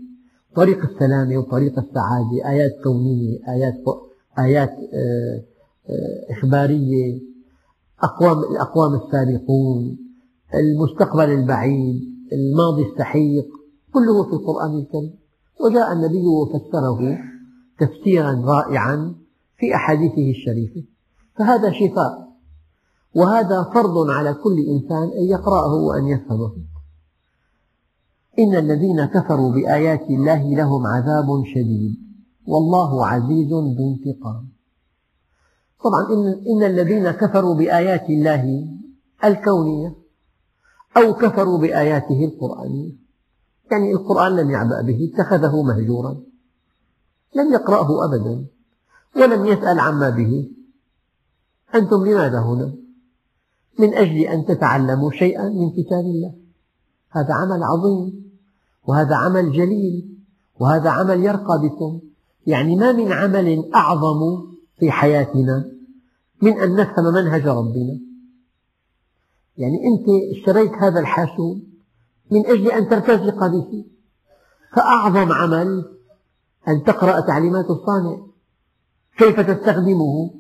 طريق 0.56 0.78
السلامة 0.92 1.38
وطريق 1.38 1.80
السعادة 1.80 2.50
آيات 2.50 2.72
كونية 2.84 3.40
آيات 3.48 3.74
آيات 4.40 4.70
آه، 4.70 5.44
آه، 5.90 6.34
إخبارية. 6.34 7.22
أقوام 8.04 8.40
الأقوام 8.40 8.94
السابقون 8.94 9.98
المستقبل 10.54 11.30
البعيد 11.30 12.02
الماضي 12.34 12.84
السحيق 12.92 13.48
كله 13.94 14.24
في 14.24 14.34
القرآن 14.34 14.78
الكريم. 14.80 15.14
وجاء 15.66 15.94
النبي 15.94 16.26
وفسره 16.28 17.18
تفسيرا 17.80 18.32
رائعا. 18.46 19.23
في 19.64 19.76
أحاديثه 19.76 20.30
الشريفة 20.30 20.84
فهذا 21.36 21.72
شفاء. 21.72 22.34
وهذا 23.16 23.64
فرض 23.64 24.10
على 24.10 24.34
كل 24.34 24.58
إنسان 24.70 25.04
أن 25.04 25.24
يقرأه 25.24 25.74
وأن 25.74 26.08
يفهمه. 26.08 26.52
إن 28.40 28.56
الذين 28.56 29.06
كفروا 29.06 29.52
بآيات 29.52 30.02
الله 30.10 30.56
لهم 30.56 30.88
عذاب 30.88 31.44
شديد. 31.56 31.96
والله 32.48 33.08
عزيز 33.08 33.50
ذو 33.50 33.96
انتقام. 33.96 34.50
طبعا 35.84 36.08
إن, 36.48 36.64
الذين 36.64 37.12
كفروا 37.12 37.56
بآيات 37.56 38.10
الله 38.10 38.68
الكونية 39.24 39.96
أو 40.98 41.14
كفروا 41.14 41.58
بآياته 41.58 42.26
القرآنية 42.26 42.92
يعني 43.72 43.92
القرآن 43.92 44.36
لم 44.36 44.50
يعبأ 44.50 44.82
به 44.82 45.10
اتخذه 45.14 45.64
مهجورا 45.64 46.22
لم 47.36 47.54
يقرأه 47.54 48.06
أبدا. 48.06 48.53
ولم 49.16 49.46
يسأل 49.46 49.80
عما 49.80 50.10
به. 50.10 50.50
أنتم 51.76 52.06
لماذا 52.06 52.40
هنا؟ 52.40 52.74
من 53.80 53.94
أجل 53.94 54.18
أن 54.18 54.46
تتعلموا 54.46 55.12
شيئا 55.12 55.50
من 55.50 55.70
كتاب 55.70 56.00
الله. 56.00 56.34
هذا 57.10 57.34
عمل 57.34 57.64
عظيم 57.64 58.32
وهذا 58.88 59.16
عمل 59.16 59.52
جليل 59.52 60.18
وهذا 60.60 60.90
عمل 60.90 61.24
يرقى 61.24 61.62
بكم. 61.64 62.00
يعني 62.48 62.76
ما 62.76 62.92
من 62.92 63.12
عمل 63.12 63.72
أعظم 63.76 64.20
في 64.80 64.92
حياتنا 64.92 65.72
من 66.42 66.60
أن 66.60 66.76
نفهم 66.76 67.14
منهج 67.14 67.48
ربنا. 67.48 68.00
يعني 69.58 69.78
أنت 69.88 70.38
اشتريت 70.38 70.72
هذا 70.72 71.00
الحاسوب 71.00 71.64
من 72.32 72.46
أجل 72.46 72.72
أن 72.72 72.90
ترتزق 72.90 73.48
به. 73.48 73.86
فأعظم 74.76 75.32
عمل 75.32 75.86
أن 76.68 76.84
تقرأ 76.84 77.20
تعليمات 77.20 77.66
الصانع. 77.70 78.33
كيف 79.18 79.40
تستخدمه؟ 79.40 80.32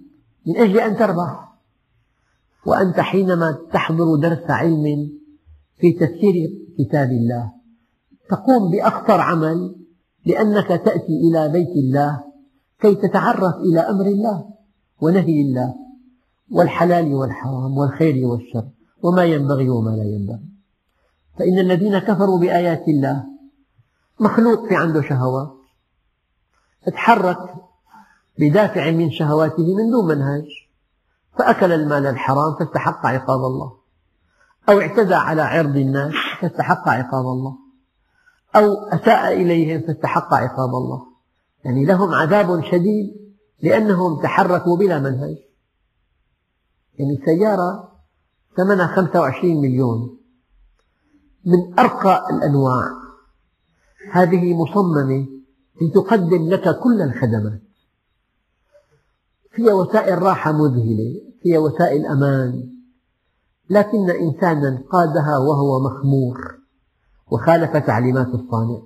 من 0.48 0.58
أجل 0.58 0.80
أن 0.80 0.98
تربح. 0.98 1.54
وأنت 2.66 3.00
حينما 3.00 3.58
تحضر 3.74 4.16
درس 4.16 4.50
علم 4.50 5.12
في 5.78 5.94
تفسير 5.94 6.34
كتاب 6.80 7.10
الله 7.10 7.52
تقوم 8.30 8.72
بأخطر 8.72 9.20
عمل 9.22 9.76
لأنك 10.26 10.68
تأتي 10.68 11.20
إلى 11.30 11.50
بيت 11.50 11.70
الله 11.70 12.24
كي 12.80 12.96
تتعرف 12.96 13.56
إلى 13.56 13.80
أمر 13.80 14.06
الله 14.06 14.46
ونهي 15.02 15.42
الله 15.42 15.74
والحلال 16.52 17.14
والحرام 17.14 17.78
والخير 17.78 18.26
والشر 18.26 18.68
وما 19.04 19.24
ينبغي 19.26 19.70
وما 19.70 19.90
لا 19.90 20.04
ينبغي. 20.04 20.50
فإن 21.40 21.60
الذين 21.60 22.00
كفروا 22.00 22.40
بآيات 22.40 22.88
الله 22.88 23.24
مخلوق 24.20 24.68
في 24.68 24.76
عنده 24.76 25.02
شهوات 25.02 25.50
تحرك 26.94 27.56
بدافع 28.40 28.92
من 28.92 29.12
شهواته 29.12 29.76
من 29.76 29.92
دون 29.92 30.08
منهج 30.08 30.46
فأكل 31.38 31.72
المال 31.72 32.06
الحرام 32.06 32.56
فاستحق 32.60 33.06
عقاب 33.06 33.40
الله. 33.40 33.74
أو 34.70 34.80
اعتدى 34.80 35.14
على 35.14 35.42
عرض 35.42 35.78
الناس 35.78 36.14
فاستحق 36.42 36.90
عقاب 36.90 37.26
الله. 37.26 37.58
أو 38.56 38.74
أساء 38.74 39.34
إليهم 39.34 39.82
فاستحق 39.82 40.34
عقاب 40.34 40.70
الله. 40.70 41.02
يعني 41.66 41.86
لهم 41.86 42.14
عذاب 42.14 42.64
شديد 42.64 43.36
لأنهم 43.62 44.22
تحركوا 44.22 44.78
بلا 44.78 45.00
منهج 45.00 45.38
يعني 47.00 47.22
سيارة 47.26 47.92
ثمنها 48.58 48.88
25 48.88 49.62
مليون. 49.62 50.20
من 51.46 51.80
أرقى 51.80 52.26
الأنواع. 52.30 52.88
هذه 54.12 54.54
مصممة 54.54 55.28
لتقدم 55.82 56.50
لك 56.50 56.80
كل 56.80 57.02
الخدمات. 57.02 57.73
فيها 59.54 59.74
وسائل 59.74 60.22
راحة 60.22 60.52
مذهلة 60.52 61.22
فيها 61.42 61.60
وسائل 61.60 62.06
أمان. 62.06 62.70
لكن 63.70 64.10
إنسانا 64.10 64.84
قادها 64.92 65.38
وهو 65.38 65.80
مخمور 65.80 66.58
وخالف 67.32 67.78
تعليمات 67.78 68.28
الصانع. 68.28 68.82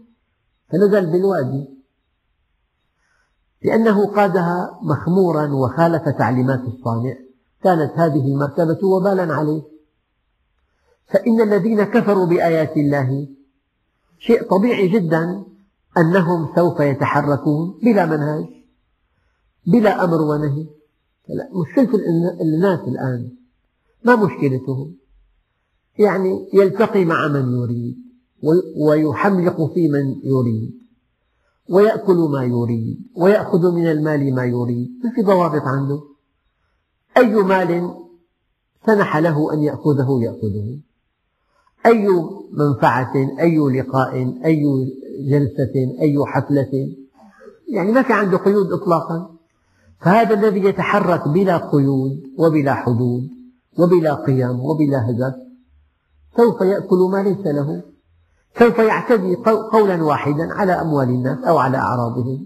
فنزل 0.71 1.12
بالوادي. 1.12 1.77
لأنه 3.63 4.07
قادها 4.07 4.79
مخمورا 4.81 5.53
وخالف 5.53 6.09
تعليمات 6.09 6.59
الصانع. 6.59 7.15
كانت 7.63 7.91
هذه 7.95 8.27
المرتبة 8.27 8.88
وبالا 8.88 9.33
عليه. 9.33 9.62
فإن 11.07 11.41
الذين 11.41 11.83
كفروا 11.83 12.25
بآيات 12.25 12.77
الله 12.77 13.27
شيء 14.19 14.43
طبيعي 14.50 14.88
جدا 14.88 15.43
أنهم 15.97 16.55
سوف 16.55 16.79
يتحركون 16.79 17.80
بلا 17.84 18.06
منهج 18.06 18.57
بلا 19.67 20.03
أمر 20.03 20.21
ونهي. 20.21 20.67
مشكلة 21.51 21.99
الناس 22.41 22.80
الآن 22.80 23.32
ما 24.03 24.15
مشكلتهم. 24.15 24.95
يعني 25.99 26.49
يلتقي 26.53 27.06
مع 27.06 27.27
من 27.27 27.53
يريد 27.58 27.97
ويحملق 28.77 29.73
في 29.73 29.88
من 29.88 30.15
يريد 30.23 30.77
ويأكل 31.69 32.15
ما 32.15 32.43
يريد 32.43 32.97
ويأخذ 33.15 33.71
من 33.71 33.88
المال 33.88 34.36
ما 34.36 34.45
يريد. 34.45 34.89
ما 35.03 35.12
في 35.15 35.21
ضوابط 35.21 35.62
عنده؟ 35.62 36.01
أي 37.17 37.36
مال 37.36 37.93
سنح 38.86 39.17
له 39.17 39.53
أن 39.53 39.60
يأخذه 39.63 40.19
يأخذه. 40.23 40.80
أي 41.86 42.08
منفعة 42.51 43.15
أي 43.39 43.58
لقاء 43.58 44.13
أي 44.45 44.63
جلسة 45.19 45.99
أي 46.01 46.17
حفلة. 46.25 46.95
يعني 47.69 47.91
ما 47.91 48.01
في 48.01 48.13
عنده 48.13 48.38
قيود 48.38 48.71
إطلاقا. 48.71 49.37
فهذا 49.99 50.33
الذي 50.33 50.65
يتحرك 50.65 51.27
بلا 51.27 51.57
قيود 51.57 52.23
وبلا 52.38 52.73
حدود 52.73 53.29
وبلا 53.79 54.13
قيم 54.13 54.60
وبلا 54.60 55.10
هدف 55.10 55.36
سوف 56.38 56.62
يأكل 56.62 56.97
ما 57.12 57.23
ليس 57.23 57.47
له 57.47 57.83
سوف 58.60 58.79
يعتدي 58.79 59.36
قولا 59.71 60.03
واحدا 60.03 60.53
على 60.53 60.71
أموال 60.71 61.10
الناس 61.10 61.43
أو 61.43 61.57
على 61.57 61.77
أعراضهم. 61.77 62.45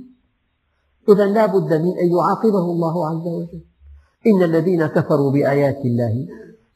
إذا 1.10 1.26
لا 1.26 1.46
بد 1.46 1.74
من 1.74 1.98
أن 1.98 2.12
يعاقبه 2.18 2.66
الله 2.72 3.10
عز 3.10 3.28
وجل. 3.28 3.64
إن 4.28 4.44
الذين 4.44 4.86
كفروا 4.86 5.32
بآيات 5.32 5.86
الله 5.86 6.28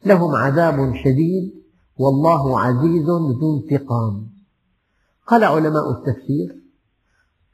لهم 0.05 0.35
عذاب 0.35 0.93
شديد 1.03 1.53
والله 1.97 2.59
عزيز 2.59 3.05
ذو 3.05 3.57
انتقام. 3.57 4.27
قال 5.27 5.43
علماء 5.43 5.91
التفسير 5.91 6.55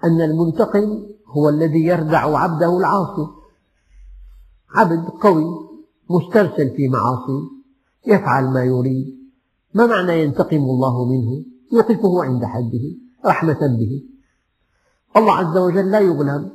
أن 0.03 0.21
المنتقم 0.21 1.03
هو 1.31 1.49
الذي 1.49 1.85
يردع 1.85 2.37
عبده 2.37 2.77
العاصي. 2.77 3.27
عبد 4.75 5.05
قوي 5.05 5.45
مسترسل 6.09 6.69
في 6.75 6.87
معاصي 6.87 7.49
يفعل 8.07 8.43
ما 8.43 8.63
يريد. 8.63 9.21
ما 9.73 9.85
معنى 9.85 10.23
ينتقم 10.23 10.57
الله 10.57 11.05
منه؟ 11.05 11.43
يوقفه 11.73 12.23
عند 12.23 12.45
حده 12.45 12.97
رحمة 13.25 13.77
به. 13.79 14.03
الله 15.17 15.33
عز 15.33 15.57
وجل 15.57 15.91
لا 15.91 15.99
يغلب 15.99 16.51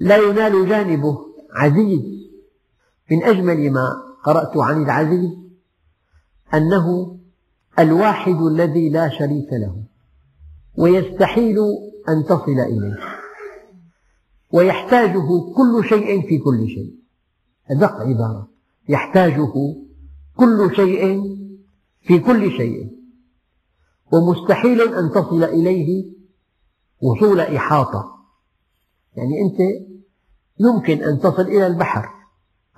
لا 0.00 0.16
ينال 0.16 0.68
جانبه. 0.68 1.18
عزيز. 1.52 2.00
من 3.10 3.24
أجمل 3.24 3.70
ما 3.70 4.02
قرأت 4.24 4.56
عن 4.56 4.82
العزيز 4.82 5.30
أنه 6.54 7.18
الواحد 7.78 8.42
الذي 8.42 8.90
لا 8.90 9.08
شريك 9.08 9.52
له 9.52 9.84
ويستحيل 10.78 11.58
أن 12.08 12.24
تصل 12.24 12.60
إليه. 12.60 13.17
ويحتاجه 14.50 15.52
كل 15.56 15.84
شيء 15.88 16.28
في 16.28 16.38
كل 16.38 16.68
شيء. 16.68 16.94
أدق 17.70 17.92
عبارة. 17.92 18.48
يحتاجه 18.88 19.52
كل 20.36 20.70
شيء 20.76 21.22
في 22.02 22.18
كل 22.18 22.50
شيء. 22.50 22.98
ومستحيل 24.12 24.80
أن 24.94 25.10
تصل 25.10 25.44
إليه 25.44 26.12
وصول 27.00 27.40
إحاطة. 27.40 28.18
يعني 29.16 29.32
أنت 29.40 29.88
يمكن 30.60 31.02
أن 31.04 31.20
تصل 31.20 31.42
إلى 31.42 31.66
البحر 31.66 32.08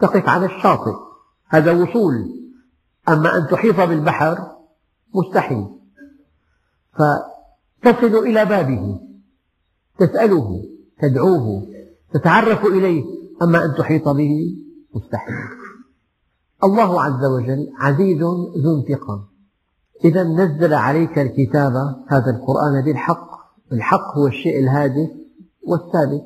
تقف 0.00 0.28
على 0.28 0.46
الشاطئ. 0.46 0.94
هذا 1.48 1.82
وصول. 1.82 2.40
أما 3.08 3.36
أن 3.36 3.46
تحيط 3.46 3.80
بالبحر 3.80 4.56
مستحيل. 5.14 5.66
فتصل 6.92 8.16
إلى 8.16 8.44
بابه 8.44 9.00
تسأله. 9.98 10.64
تدعوه 11.02 11.66
تتعرف 12.12 12.64
إليه 12.66 13.04
أما 13.42 13.64
أن 13.64 13.74
تحيط 13.74 14.08
به 14.08 14.56
مستحيل. 14.94 15.34
الله 16.64 17.02
عز 17.02 17.24
وجل 17.24 17.72
عزيز 17.78 18.18
ذو 18.64 18.78
انتقام. 18.78 19.26
إذا 20.04 20.24
نزل 20.24 20.74
عليك 20.74 21.18
الكتاب 21.18 21.72
هذا 22.08 22.30
القرآن 22.30 22.84
بالحق. 22.84 23.30
الحق 23.72 24.18
هو 24.18 24.26
الشيء 24.26 24.60
الهادف 24.60 25.10
والثابت. 25.62 26.24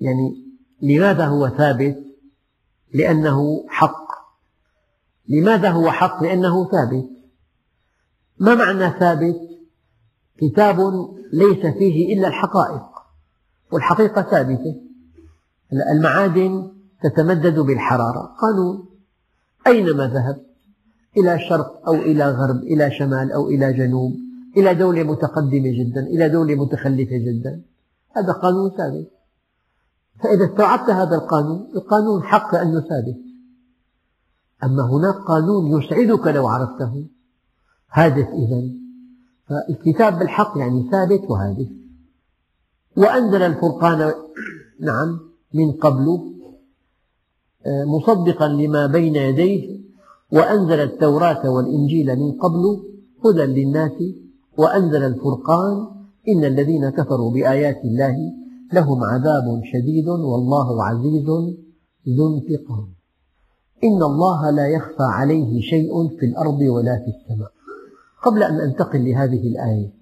يعني 0.00 0.46
لماذا 0.82 1.26
هو 1.26 1.48
ثابت؟ 1.48 1.96
لأنه 2.94 3.64
حق. 3.68 4.10
لماذا 5.28 5.70
هو 5.70 5.90
حق؟ 5.90 6.22
لأنه 6.22 6.70
ثابت. 6.70 7.08
ما 8.38 8.54
معنى 8.54 8.98
ثابت؟ 8.98 9.36
كتاب 10.38 10.78
ليس 11.32 11.66
فيه 11.66 12.14
إلا 12.14 12.28
الحقائق. 12.28 12.99
والحقيقة 13.72 14.22
ثابتة. 14.22 14.80
المعادن 15.92 16.72
تتمدد 17.02 17.58
بالحرارة. 17.58 18.34
قانون. 18.40 18.88
أينما 19.66 20.06
ذهبت 20.06 20.46
إلى 21.16 21.38
شرق 21.48 21.88
أو 21.88 21.94
إلى 21.94 22.30
غرب 22.30 22.56
إلى 22.56 22.90
شمال 22.90 23.32
أو 23.32 23.48
إلى 23.48 23.72
جنوب 23.72 24.12
إلى 24.56 24.74
دولة 24.74 25.02
متقدمة 25.02 25.70
جدا 25.78 26.00
إلى 26.00 26.28
دولة 26.28 26.54
متخلفة 26.54 27.16
جدا. 27.16 27.62
هذا 28.16 28.32
قانون 28.32 28.70
ثابت. 28.70 29.10
فإذا 30.22 30.44
استوعبت 30.44 30.90
هذا 30.90 31.16
القانون 31.16 31.70
القانون 31.74 32.22
حق 32.22 32.54
لأنه 32.54 32.80
ثابت. 32.80 33.18
أما 34.64 34.82
هناك 34.82 35.14
قانون 35.14 35.78
يسعدك 35.78 36.26
لو 36.26 36.48
عرفته. 36.48 37.06
هادف 37.92 38.28
إذا 38.28 38.62
فالكتاب 39.46 40.18
بالحق 40.18 40.58
يعني 40.58 40.90
ثابت 40.90 41.30
وهادف. 41.30 41.79
وأنزل 42.96 43.42
الفرقان 43.42 44.12
نعم 44.80 45.20
من 45.54 45.72
قبل 45.72 46.06
آه، 47.66 47.84
مصدقا 47.84 48.48
لما 48.48 48.86
بين 48.86 49.16
يديه 49.16 49.80
وأنزل 50.32 50.80
التوراة 50.80 51.50
والإنجيل 51.50 52.16
من 52.16 52.32
قبل 52.32 52.62
هدى 53.24 53.42
للناس 53.42 53.92
وأنزل 54.58 55.02
الفرقان 55.02 55.86
إن 56.28 56.44
الذين 56.44 56.90
كفروا 56.90 57.32
بآيات 57.32 57.84
الله 57.84 58.16
لهم 58.72 59.04
عذاب 59.04 59.60
شديد 59.72 60.08
والله 60.08 60.84
عزيز 60.84 61.26
ذو 62.16 62.36
انتقام. 62.36 62.88
إن 63.84 64.02
الله 64.02 64.50
لا 64.50 64.66
يخفى 64.66 65.02
عليه 65.02 65.60
شيء 65.60 66.08
في 66.08 66.26
الأرض 66.26 66.60
ولا 66.60 66.96
في 66.96 67.10
السماء. 67.16 67.52
قبل 68.22 68.42
أن 68.42 68.60
أنتقل 68.60 69.04
لهذه 69.04 69.48
الآية 69.48 69.99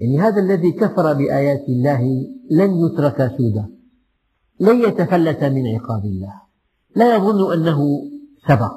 يعني 0.00 0.20
هذا 0.20 0.40
الذي 0.40 0.72
كفر 0.72 1.12
بآيات 1.12 1.68
الله 1.68 2.00
لن 2.50 2.70
يترك 2.86 3.36
سودا 3.38 3.76
لن 4.60 4.80
يتفلت 4.80 5.44
من 5.44 5.66
عقاب 5.74 6.04
الله. 6.04 6.34
لا 6.96 7.16
يظن 7.16 7.52
أنه 7.52 7.78
سبق. 8.48 8.76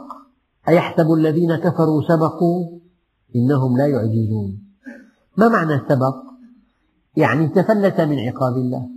أيحسب 0.68 1.12
الذين 1.12 1.56
كفروا 1.56 2.02
سبقوا؟ 2.08 2.80
إنهم 3.36 3.78
لا 3.78 3.88
يعجزون. 3.88 4.64
ما 5.38 5.48
معنى 5.48 5.82
سبق؟ 5.90 6.16
يعني 7.18 7.48
تفلت 7.48 8.02
من 8.02 8.20
عقاب 8.20 8.54
الله. 8.54 8.90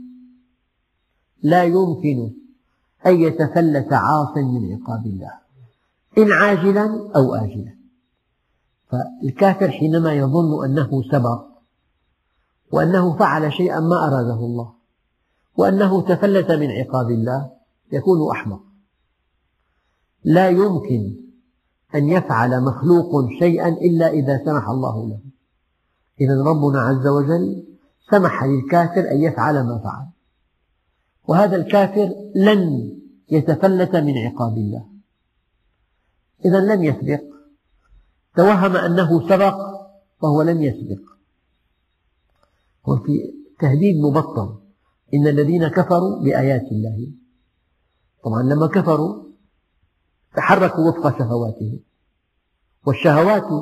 لا 1.42 1.64
يمكن 1.64 2.30
أن 3.06 3.20
يتفلت 3.20 3.92
عاص 3.92 4.36
من 4.36 4.72
عقاب 4.72 5.06
الله. 5.06 5.32
إن 6.18 6.32
عاجلا 6.32 7.10
أو 7.16 7.34
آجلا. 7.34 7.74
فالكافر 8.88 9.70
حينما 9.70 10.12
يظن 10.12 10.64
أنه 10.64 11.02
سبق 11.12 11.51
وأنه 12.72 13.16
فعل 13.16 13.52
شيئا 13.52 13.80
ما 13.80 14.08
أراده 14.08 14.34
الله. 14.34 14.72
وأنه 15.56 16.02
تفلت 16.02 16.50
من 16.50 16.70
عقاب 16.70 17.10
الله 17.10 17.50
يكون 17.92 18.30
أحمق. 18.30 18.60
لا 20.24 20.48
يمكن 20.48 21.16
أن 21.94 22.08
يفعل 22.08 22.62
مخلوق 22.62 23.30
شيئا 23.38 23.68
إلا 23.68 24.08
إذا 24.08 24.44
سمح 24.44 24.68
الله 24.68 25.08
له. 25.08 25.20
إذا 26.20 26.42
ربنا 26.42 26.80
عز 26.80 27.06
وجل 27.06 27.64
سمح 28.10 28.44
للكافر 28.44 29.10
أن 29.10 29.22
يفعل 29.22 29.54
ما 29.54 29.78
فعل. 29.78 30.06
وهذا 31.28 31.56
الكافر 31.56 32.14
لن 32.34 32.90
يتفلت 33.30 33.96
من 33.96 34.18
عقاب 34.18 34.56
الله. 34.56 34.86
إذا 36.44 36.60
لم 36.60 36.84
يسبق. 36.84 37.20
توهم 38.36 38.76
أنه 38.76 39.28
سبق 39.28 39.56
وهو 40.22 40.42
لم 40.42 40.62
يسبق. 40.62 41.12
هو 42.88 42.96
في 42.96 43.12
تهديد 43.60 43.96
مبطن 43.96 44.58
إن 45.14 45.26
الذين 45.26 45.68
كفروا 45.68 46.22
بآيات 46.24 46.62
الله. 46.72 47.12
طبعا 48.24 48.42
لما 48.42 48.66
كفروا 48.66 49.22
تحركوا 50.36 50.88
وفق 50.88 51.18
شهواتهم. 51.18 51.80
والشهوات 52.86 53.52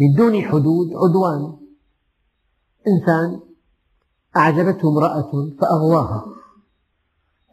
من 0.00 0.14
دون 0.16 0.42
حدود 0.42 0.88
عدوان. 0.94 1.56
إنسان 2.88 3.40
أعجبته 4.36 4.88
امرأة 4.88 5.50
فأغواها. 5.60 6.24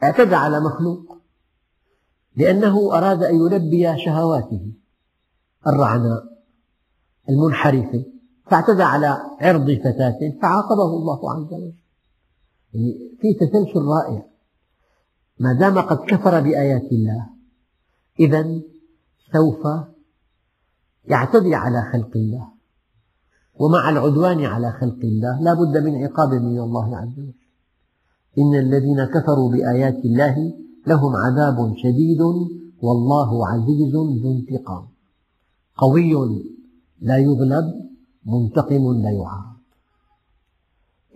اعتدى 0.04 0.36
على 0.36 0.60
مخلوق 0.60 1.18
لأنه 2.36 2.98
أراد 2.98 3.24
أن 3.24 3.36
يلبي 3.36 4.06
شهواته. 4.06 4.74
الرعناء 5.68 6.24
المنحرفة 7.30 8.15
فاعتدى 8.46 8.84
على 8.84 9.18
عرض 9.42 9.72
فتاة 9.72 10.20
فعاقبه 10.42 10.86
الله 10.98 11.34
عز 11.34 11.54
وجل. 11.54 11.74
يعني 12.74 12.94
في 13.22 13.34
تسلسل 13.34 13.82
رائع. 13.82 14.26
ما 15.40 15.54
دام 15.54 15.80
قد 15.80 15.98
كفر 15.98 16.42
بآيات 16.42 16.92
الله 16.92 17.30
إذا 18.20 18.62
سوف 19.34 19.68
يعتدي 21.06 21.56
على 21.56 21.82
خلق 21.94 22.12
الله. 22.16 22.48
ومع 23.60 23.90
العدوان 23.90 24.46
على 24.46 24.72
خلق 24.72 25.00
الله 25.04 25.42
لا 25.42 25.54
بد 25.54 25.78
من 25.84 26.04
عقاب 26.04 26.34
من 26.34 26.60
الله 26.60 26.98
عز 26.98 27.20
وجل. 27.20 27.34
إن 28.38 28.56
الذين 28.56 29.06
كفروا 29.06 29.52
بآيات 29.52 30.06
الله 30.06 30.54
لهم 30.88 31.16
عذاب 31.16 31.74
شديد 31.78 32.22
والله 32.82 33.48
عزيز 33.48 33.94
ذو 33.94 34.32
انتقام. 34.32 34.88
قوي 35.78 36.14
لا 37.02 37.18
يغلب 37.18 37.86
منتقم 38.26 38.94
لا 39.04 39.12
يعارض. 39.12 39.56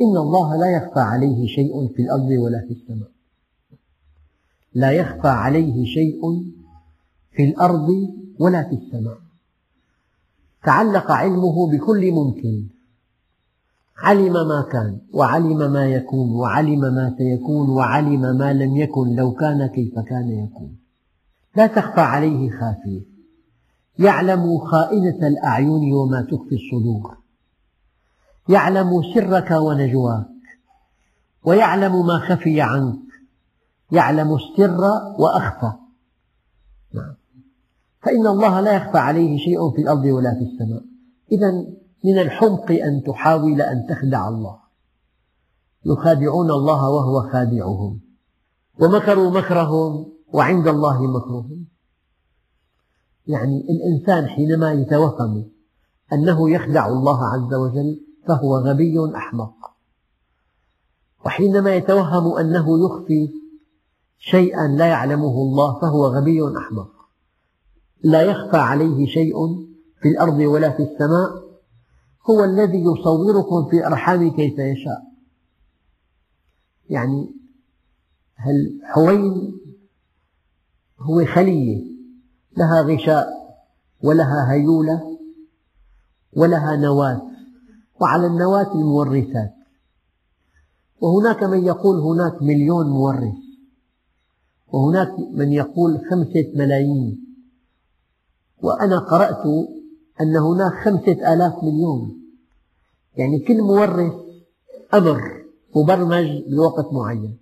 إن 0.01 0.17
الله 0.17 0.57
لا 0.57 0.71
يخفى 0.77 0.99
عليه 0.99 1.47
شيء 1.47 1.87
في 1.87 2.01
الأرض 2.01 2.29
ولا 2.29 2.65
في 2.67 2.73
السماء. 2.73 3.09
لا 4.73 4.91
يخفى 4.91 5.27
عليه 5.27 5.85
شيء 5.85 6.21
في 7.31 7.43
الأرض 7.43 7.89
ولا 8.39 8.63
في 8.63 8.75
السماء. 8.75 9.17
تعلق 10.63 11.11
علمه 11.11 11.71
بكل 11.71 12.11
ممكن. 12.11 12.67
علم 13.97 14.33
ما 14.33 14.61
كان 14.71 14.99
وعلم 15.13 15.71
ما 15.71 15.85
يكون 15.85 16.31
وعلم 16.31 16.79
ما 16.79 17.15
سيكون 17.17 17.69
وعلم 17.69 18.21
ما 18.21 18.53
لم 18.53 18.77
يكن 18.77 19.15
لو 19.15 19.31
كان 19.31 19.67
كيف 19.67 19.99
كان 19.99 20.29
يكون. 20.29 20.77
لا 21.55 21.67
تخفى 21.67 22.01
عليه 22.01 22.49
خافية. 22.49 23.08
يعلم 23.99 24.57
خائنة 24.57 25.27
الأعين 25.27 25.93
وما 25.93 26.21
تخفي 26.21 26.55
الصدور. 26.55 27.17
يعلم 28.49 29.01
سرك 29.13 29.51
ونجواك. 29.51 30.27
ويعلم 31.43 32.05
ما 32.05 32.19
خفي 32.19 32.61
عنك. 32.61 32.99
يعلم 33.91 34.35
السر 34.35 34.81
وأخفى. 35.19 35.73
نعم. 36.93 37.15
فإن 38.01 38.27
الله 38.27 38.59
لا 38.59 38.75
يخفى 38.75 38.97
عليه 38.97 39.37
شيء 39.37 39.71
في 39.71 39.81
الأرض 39.81 40.05
ولا 40.05 40.33
في 40.33 40.41
السماء. 40.41 40.83
إذا 41.31 41.51
من 42.03 42.19
الحمق 42.19 42.71
أن 42.71 43.03
تحاول 43.03 43.61
أن 43.61 43.85
تخدع 43.89 44.27
الله. 44.27 44.59
يخادعون 45.85 46.51
الله 46.51 46.89
وهو 46.89 47.29
خادعهم. 47.29 47.99
ومكروا 48.79 49.31
مكرهم 49.31 50.05
وعند 50.33 50.67
الله 50.67 51.07
مكرهم. 51.17 51.65
يعني 53.27 53.61
الإنسان 53.69 54.27
حينما 54.27 54.71
يتوهم 54.73 55.49
أنه 56.13 56.49
يخدع 56.49 56.87
الله 56.87 57.27
عز 57.27 57.53
وجل 57.53 58.01
فهو 58.27 58.57
غبي 58.57 59.15
أحمق. 59.15 59.53
وحينما 61.25 61.75
يتوهم 61.75 62.37
أنه 62.37 62.85
يخفي 62.85 63.29
شيئا 64.17 64.67
لا 64.67 64.85
يعلمه 64.85 65.41
الله 65.41 65.79
فهو 65.79 66.05
غبي 66.05 66.57
أحمق. 66.57 66.91
لا 68.03 68.21
يخفى 68.21 68.57
عليه 68.57 69.05
شيء 69.05 69.35
في 70.01 70.09
الأرض 70.09 70.39
ولا 70.39 70.69
في 70.69 70.83
السماء. 70.83 71.49
هو 72.29 72.43
الذي 72.43 72.83
يصوركم 72.83 73.69
في 73.69 73.77
الأرحام 73.77 74.31
كيف 74.31 74.59
يشاء. 74.59 75.09
يعني 76.89 77.35
هل 78.35 78.79
حوين 78.83 79.59
هو 80.99 81.25
خلية 81.25 81.98
لها 82.59 82.81
غشاء 82.81 83.27
ولها 84.03 84.51
هيولة 84.51 85.19
ولها 86.33 86.75
نواة 86.75 87.21
وعلى 88.01 88.27
النواة 88.27 88.75
المورثات. 88.75 89.53
وهناك 91.01 91.43
من 91.43 91.65
يقول 91.65 91.99
هناك 91.99 92.41
مليون 92.41 92.89
مورث 92.89 93.33
وهناك 94.67 95.19
من 95.31 95.53
يقول 95.53 95.99
خمسة 96.11 96.51
ملايين. 96.55 97.25
وأنا 98.61 98.99
قرأت 98.99 99.45
أن 100.21 100.37
هناك 100.37 100.73
خمسة 100.73 101.33
آلاف 101.33 101.63
مليون. 101.63 102.21
يعني 103.17 103.39
كل 103.39 103.61
مورث 103.61 104.13
أمر 104.93 105.43
مبرمج 105.75 106.27
بوقت 106.47 106.93
معين. 106.93 107.37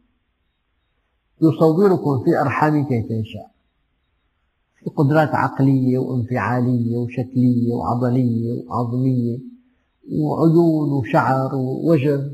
يصوركم 1.42 2.24
في 2.24 2.30
الأرحام 2.30 2.88
كيف 2.88 3.12
يشاء. 3.12 3.57
في 4.88 4.94
قدرات 4.94 5.36
عقلية 5.36 5.98
وانفعالية 5.98 6.98
وشكلية 6.98 7.74
وعضلية 7.74 8.64
وعظمية 8.68 9.40
وعيون 10.12 10.92
وشعر 10.92 11.56
ووجه. 11.56 12.32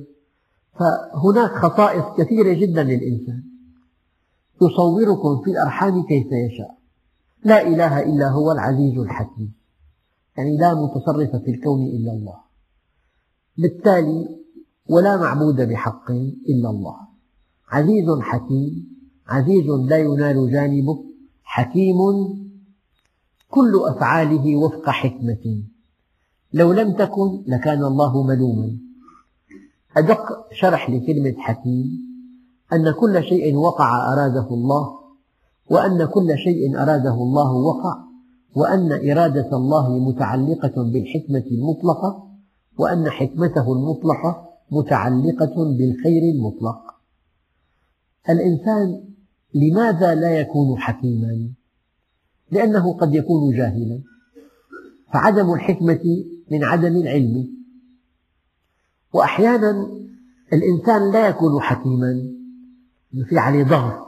فهناك 0.73 1.51
خصائص 1.51 2.03
كثيرة 2.17 2.53
جدا 2.53 2.83
للإنسان 2.83 3.43
يصوركم 4.61 5.41
في 5.43 5.51
الأرحام 5.51 6.03
كيف 6.03 6.27
يشاء. 6.31 6.77
لا 7.43 7.67
إله 7.67 7.99
إلا 7.99 8.29
هو 8.29 8.51
العزيز 8.51 8.97
الحكيم. 8.97 9.53
يعني 10.37 10.57
لا 10.57 10.73
متصرف 10.73 11.35
في 11.35 11.51
الكون 11.51 11.81
إلا 11.85 12.11
الله. 12.11 12.37
بالتالي 13.57 14.39
ولا 14.89 15.17
معبود 15.17 15.61
بحق 15.61 16.11
إلا 16.49 16.69
الله. 16.69 16.97
عزيز 17.69 18.19
حكيم 18.21 18.93
عزيز 19.27 19.65
لا 19.65 19.97
ينال 19.97 20.51
جانبه 20.51 21.12
حكيم 21.53 21.97
كل 23.49 23.81
أفعاله 23.85 24.55
وفق 24.55 24.89
حكمة. 24.89 25.63
لو 26.53 26.73
لم 26.73 26.91
تكن 26.91 27.43
لكان 27.47 27.83
الله 27.83 28.23
ملوما. 28.23 28.77
أدق 29.97 30.53
شرح 30.53 30.89
لكلمة 30.89 31.33
حكيم 31.37 31.87
أن 32.73 32.91
كل 32.91 33.23
شيء 33.23 33.55
وقع 33.55 34.13
أراده 34.13 34.47
الله 34.51 34.99
وأن 35.69 36.05
كل 36.05 36.37
شيء 36.37 36.77
أراده 36.81 37.13
الله 37.13 37.51
وقع 37.51 37.97
وأن 38.55 39.11
إرادة 39.11 39.57
الله 39.57 39.99
متعلقة 39.99 40.83
بالحكمة 40.83 41.45
المطلقة 41.51 42.27
وأن 42.77 43.09
حكمته 43.09 43.73
المطلقة 43.73 44.49
متعلقة 44.71 45.55
بالخير 45.77 46.23
المطلق. 46.35 46.79
الإنسان 48.29 49.12
لماذا 49.53 50.15
لا 50.15 50.39
يكون 50.39 50.79
حكيما؟ 50.79 51.49
لأنه 52.51 52.93
قد 52.93 53.15
يكون 53.15 53.57
جاهلا. 53.57 54.01
فعدم 55.13 55.53
الحكمة 55.53 56.25
من 56.51 56.63
عدم 56.63 56.95
العلم. 56.95 57.47
وأحيانا 59.13 59.87
الإنسان 60.53 61.11
لا 61.11 61.27
يكون 61.27 61.61
حكيما. 61.61 62.33
في 63.29 63.37
عليه 63.37 63.63
ضغط. 63.63 64.07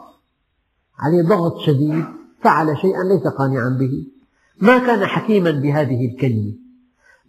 عليه 1.00 1.22
ضغط 1.22 1.58
شديد. 1.60 2.06
فعل 2.42 2.78
شيئا 2.78 3.04
ليس 3.04 3.28
قانعا 3.28 3.70
به. 3.80 4.08
ما 4.62 4.78
كان 4.78 5.06
حكيما 5.06 5.52
بهذه 5.52 6.06
الكلمة. 6.12 6.54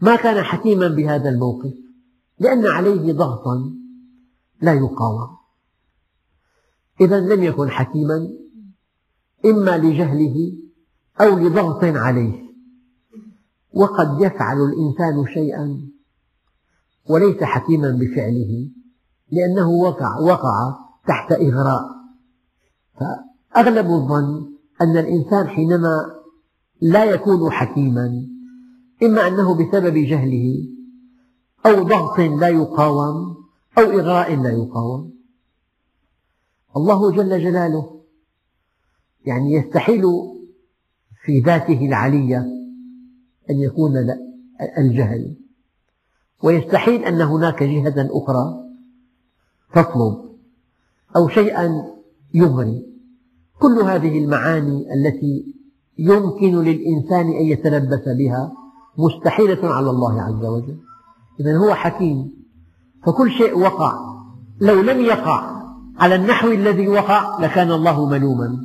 ما 0.01 0.17
كان 0.17 0.43
حكيما 0.43 0.89
بهذا 0.89 1.29
الموقف. 1.29 1.75
لأن 2.39 2.67
عليه 2.67 3.13
ضغطا 3.13 3.73
لا 4.61 4.73
يقاوم. 4.73 5.37
إذا 7.01 7.21
لم 7.21 7.43
يكن 7.43 7.71
حكيما 7.71 8.29
إما 9.47 9.79
لجهله 9.79 10.53
أو 11.21 11.39
لضغط 11.39 11.85
عليه. 11.85 12.47
وقد 13.73 14.21
يفعل 14.21 14.57
الإنسان 14.57 15.35
شيئا 15.35 15.81
وليس 17.11 17.43
حكيما 17.43 17.91
بفعله 17.91 18.71
لأنه 19.33 19.71
وقع, 19.71 20.21
وقع 20.21 20.75
تحت 21.09 21.33
إغراء. 21.33 21.83
فأغلب 23.01 23.87
الظن 23.87 24.53
أن 24.81 24.97
الإنسان 24.97 25.49
حينما 25.49 26.17
لا 26.81 27.05
يكون 27.05 27.51
حكيما 27.51 28.27
إما 29.03 29.29
أنه 29.29 29.55
بسبب 29.55 29.95
جهله 29.95 30.55
أو 31.67 31.83
ضغط 31.83 32.19
لا 32.19 32.49
يقاوم 32.49 33.37
أو 33.79 33.85
إغراء 33.85 34.37
لا 34.37 34.51
يقاوم. 34.51 35.16
الله 36.77 37.13
جل 37.13 37.43
جلاله 37.43 38.01
يعني 39.27 39.53
يستحيل 39.53 40.03
في 41.25 41.41
ذاته 41.41 41.87
العلية 41.87 42.39
أن 43.51 43.57
يكون 43.61 43.93
الجهل 44.79 45.37
ويستحيل 46.43 47.05
أن 47.05 47.21
هناك 47.21 47.63
جهة 47.63 48.09
أخرى 48.11 48.67
تطلب 49.75 50.27
أو 51.17 51.29
شيئا 51.29 51.85
يغري. 52.35 52.87
كل 53.61 53.79
هذه 53.79 54.19
المعاني 54.19 54.95
التي 54.95 55.55
يمكن 55.99 56.63
للإنسان 56.63 57.27
أن 57.27 57.43
يتلبس 57.43 58.09
بها 58.09 58.53
مستحيلة 58.99 59.69
على 59.69 59.91
الله 59.91 60.23
عز 60.23 60.45
وجل. 60.45 60.79
إذا 61.41 61.57
هو 61.57 61.75
حكيم 61.75 62.33
فكل 63.07 63.31
شيء 63.31 63.59
وقع. 63.59 64.17
لو 64.61 64.81
لم 64.81 65.01
يقع 65.01 65.66
على 65.99 66.15
النحو 66.15 66.49
الذي 66.49 66.89
وقع 66.89 67.39
لكان 67.41 67.73
الله 67.73 68.07
ملوما. 68.07 68.57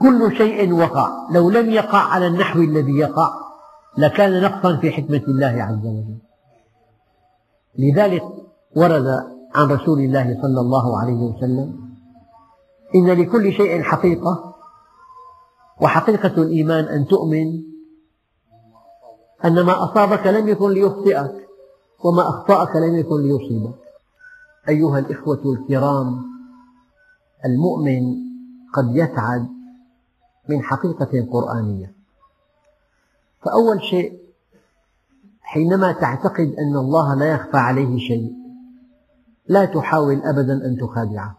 كل 0.00 0.36
شيء 0.36 0.72
وقع. 0.72 1.28
لو 1.30 1.50
لم 1.50 1.70
يقع 1.70 1.98
على 1.98 2.26
النحو 2.26 2.58
الذي 2.58 2.92
يقع 2.92 3.30
لكان 3.98 4.42
نقصا 4.42 4.76
في 4.76 4.90
حكمة 4.90 5.22
الله 5.28 5.62
عز 5.62 5.86
وجل. 5.86 6.18
لذلك 7.78 8.22
ورد 8.76 9.06
عن 9.54 9.68
رسول 9.68 9.98
الله 9.98 10.38
صلى 10.42 10.60
الله 10.60 11.00
عليه 11.00 11.14
وسلم 11.14 11.80
إن 12.94 13.10
لكل 13.10 13.52
شيء 13.52 13.82
حقيقة 13.82 14.54
وحقيقة 15.80 16.42
الإيمان 16.42 16.84
أن 16.84 17.06
تؤمن 17.06 17.62
أن 19.44 19.60
ما 19.60 19.84
أصابك 19.84 20.26
لم 20.26 20.48
يكن 20.48 20.70
ليخطئك 20.70 21.48
وما 22.04 22.28
أخطأك 22.28 22.76
لم 22.76 22.96
يكن 22.96 23.22
ليصيبك. 23.22 23.89
أيها 24.68 24.98
الإخوة 24.98 25.42
الكرام 25.44 26.22
المؤمن 27.44 28.16
قد 28.74 28.96
يسعد 28.96 29.48
من 30.48 30.62
حقيقة 30.62 31.28
قرآنية. 31.32 31.94
فأول 33.42 33.82
شيء 33.82 34.20
حينما 35.40 35.92
تعتقد 35.92 36.54
أن 36.58 36.76
الله 36.76 37.14
لا 37.14 37.32
يخفى 37.32 37.56
عليه 37.56 37.98
شيء 37.98 38.32
لا 39.48 39.64
تحاول 39.64 40.22
أبدا 40.22 40.66
أن 40.66 40.76
تخادعه. 40.80 41.38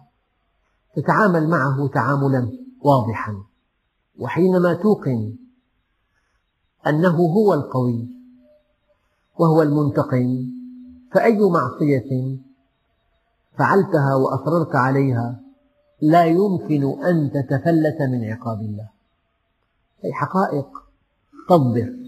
تتعامل 0.95 1.49
معه 1.49 1.87
تعاملا 1.87 2.51
واضحا. 2.81 3.35
وحينما 4.19 4.73
توقن 4.73 5.35
أنه 6.87 7.15
هو 7.15 7.53
القوي 7.53 8.07
وهو 9.39 9.61
المنتقم 9.61 10.51
فأي 11.11 11.39
معصية 11.39 12.37
فعلتها 13.57 14.15
وأصررت 14.15 14.75
عليها 14.75 15.39
لا 16.01 16.25
يمكن 16.25 17.03
أن 17.03 17.31
تتفلت 17.31 18.01
من 18.01 18.31
عقاب 18.31 18.61
الله. 18.61 18.89
هذه 20.03 20.11
حقائق؟ 20.13 20.67
تضبط 21.49 22.01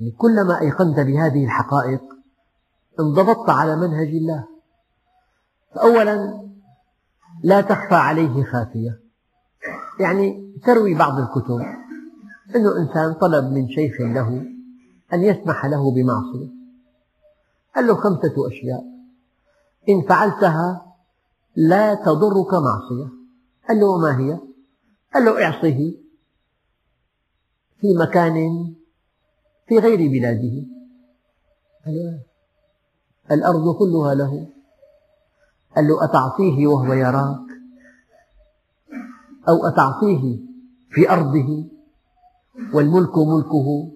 يعني 0.00 0.10
كلما 0.18 0.60
أيقنت 0.60 1.00
بهذه 1.00 1.44
الحقائق 1.44 2.02
انضبطت 3.00 3.50
على 3.50 3.76
منهج 3.76 4.08
الله. 4.08 4.48
فأولا 5.74 6.40
لا 7.42 7.60
تخفى 7.60 7.94
عليه 7.94 8.44
خافية. 8.44 9.00
يعني 10.00 10.54
تروي 10.64 10.94
بعض 10.94 11.18
الكتب 11.18 11.60
أن 12.56 12.66
إنسان 12.66 13.14
طلب 13.14 13.44
من 13.44 13.68
شيخ 13.68 14.00
له 14.00 14.28
أن 15.12 15.22
يسمح 15.22 15.66
له 15.66 15.94
بمعصية. 15.94 16.48
قال 17.76 17.86
له 17.86 17.94
خمسة 17.94 18.48
أشياء. 18.48 18.99
إن 19.88 20.02
فعلتها 20.08 20.94
لا 21.56 21.94
تضرك 21.94 22.54
معصية. 22.54 23.08
قال 23.68 23.80
له 23.80 23.86
وما 23.86 24.18
هي؟ 24.18 24.38
قال 25.14 25.24
له 25.24 25.44
اعصه 25.44 25.94
في 27.80 27.94
مكان 28.00 28.34
في 29.68 29.78
غير 29.78 30.10
بلاده. 30.10 30.66
قال 31.86 31.94
له 31.94 32.20
الأرض 33.30 33.76
كلها 33.78 34.14
له. 34.14 34.46
قال 35.76 35.88
له 35.88 36.04
أتعصيه 36.04 36.66
وهو 36.66 36.92
يراك؟ 36.92 37.50
أو 39.48 39.66
أتعصيه 39.66 40.38
في 40.90 41.10
أرضه 41.10 41.64
والملك 42.74 43.18
ملكه؟ 43.18 43.92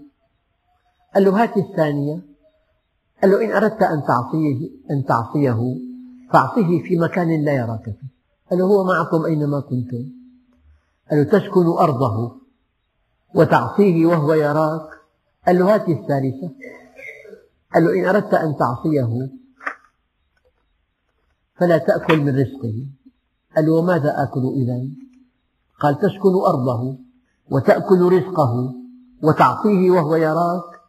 قال 1.14 1.24
له 1.24 1.42
هات 1.42 1.56
الثانية. 1.56 2.33
قال 3.24 3.32
له 3.32 3.44
إن 3.44 3.52
أردت 3.52 3.82
أن 3.82 4.02
تعصيه 4.04 4.70
أن 4.90 5.04
تعصيه 5.04 5.76
فاعصه 6.32 6.82
في 6.88 6.96
مكان 6.96 7.44
لا 7.44 7.52
يراك 7.52 7.84
فيه. 7.84 8.08
قال 8.50 8.58
له 8.58 8.64
هو 8.64 8.84
معكم 8.84 9.24
أينما 9.24 9.60
كنتم. 9.60 10.04
قال 11.10 11.18
له 11.18 11.24
تسكن 11.24 11.66
أرضه 11.66 12.36
وتعصيه 13.34 14.06
وهو 14.06 14.32
يراك. 14.32 14.88
قال 15.46 15.58
له 15.58 15.74
هات 15.74 15.88
الثالثة. 15.88 16.50
قال 17.74 17.84
له 17.84 18.00
إن 18.00 18.04
أردت 18.04 18.34
أن 18.34 18.56
تعصيه 18.56 19.30
فلا 21.54 21.78
تأكل 21.78 22.20
من 22.20 22.40
رزقه. 22.40 22.86
قال 23.56 23.66
له 23.66 23.72
وماذا 23.72 24.22
آكل 24.22 24.52
إذا؟ 24.56 24.88
قال 25.80 25.98
تسكن 25.98 26.34
أرضه 26.46 26.98
وتأكل 27.50 28.12
رزقه 28.12 28.74
وتعصيه 29.22 29.90
وهو 29.90 30.14
يراك. 30.14 30.80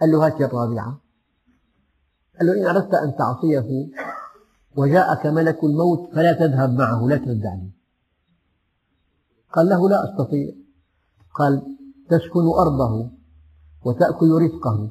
قال 0.00 0.10
له 0.10 0.26
هات 0.26 0.40
الرابعة. 0.40 1.05
قال 2.38 2.46
له 2.46 2.52
إن 2.60 2.76
أردت 2.76 2.94
أن 2.94 3.16
تعصيه 3.16 3.88
وجاءك 4.76 5.26
ملك 5.26 5.64
الموت 5.64 6.14
فلا 6.14 6.32
تذهب 6.32 6.70
معه 6.70 7.06
لا 7.08 7.16
ترد 7.16 7.46
عليه 7.46 7.76
قال 9.52 9.68
له 9.68 9.88
لا 9.88 10.04
أستطيع. 10.04 10.52
قال 11.34 11.62
تسكن 12.08 12.46
أرضه 12.46 13.10
وتأكل 13.84 14.30
رزقه 14.42 14.90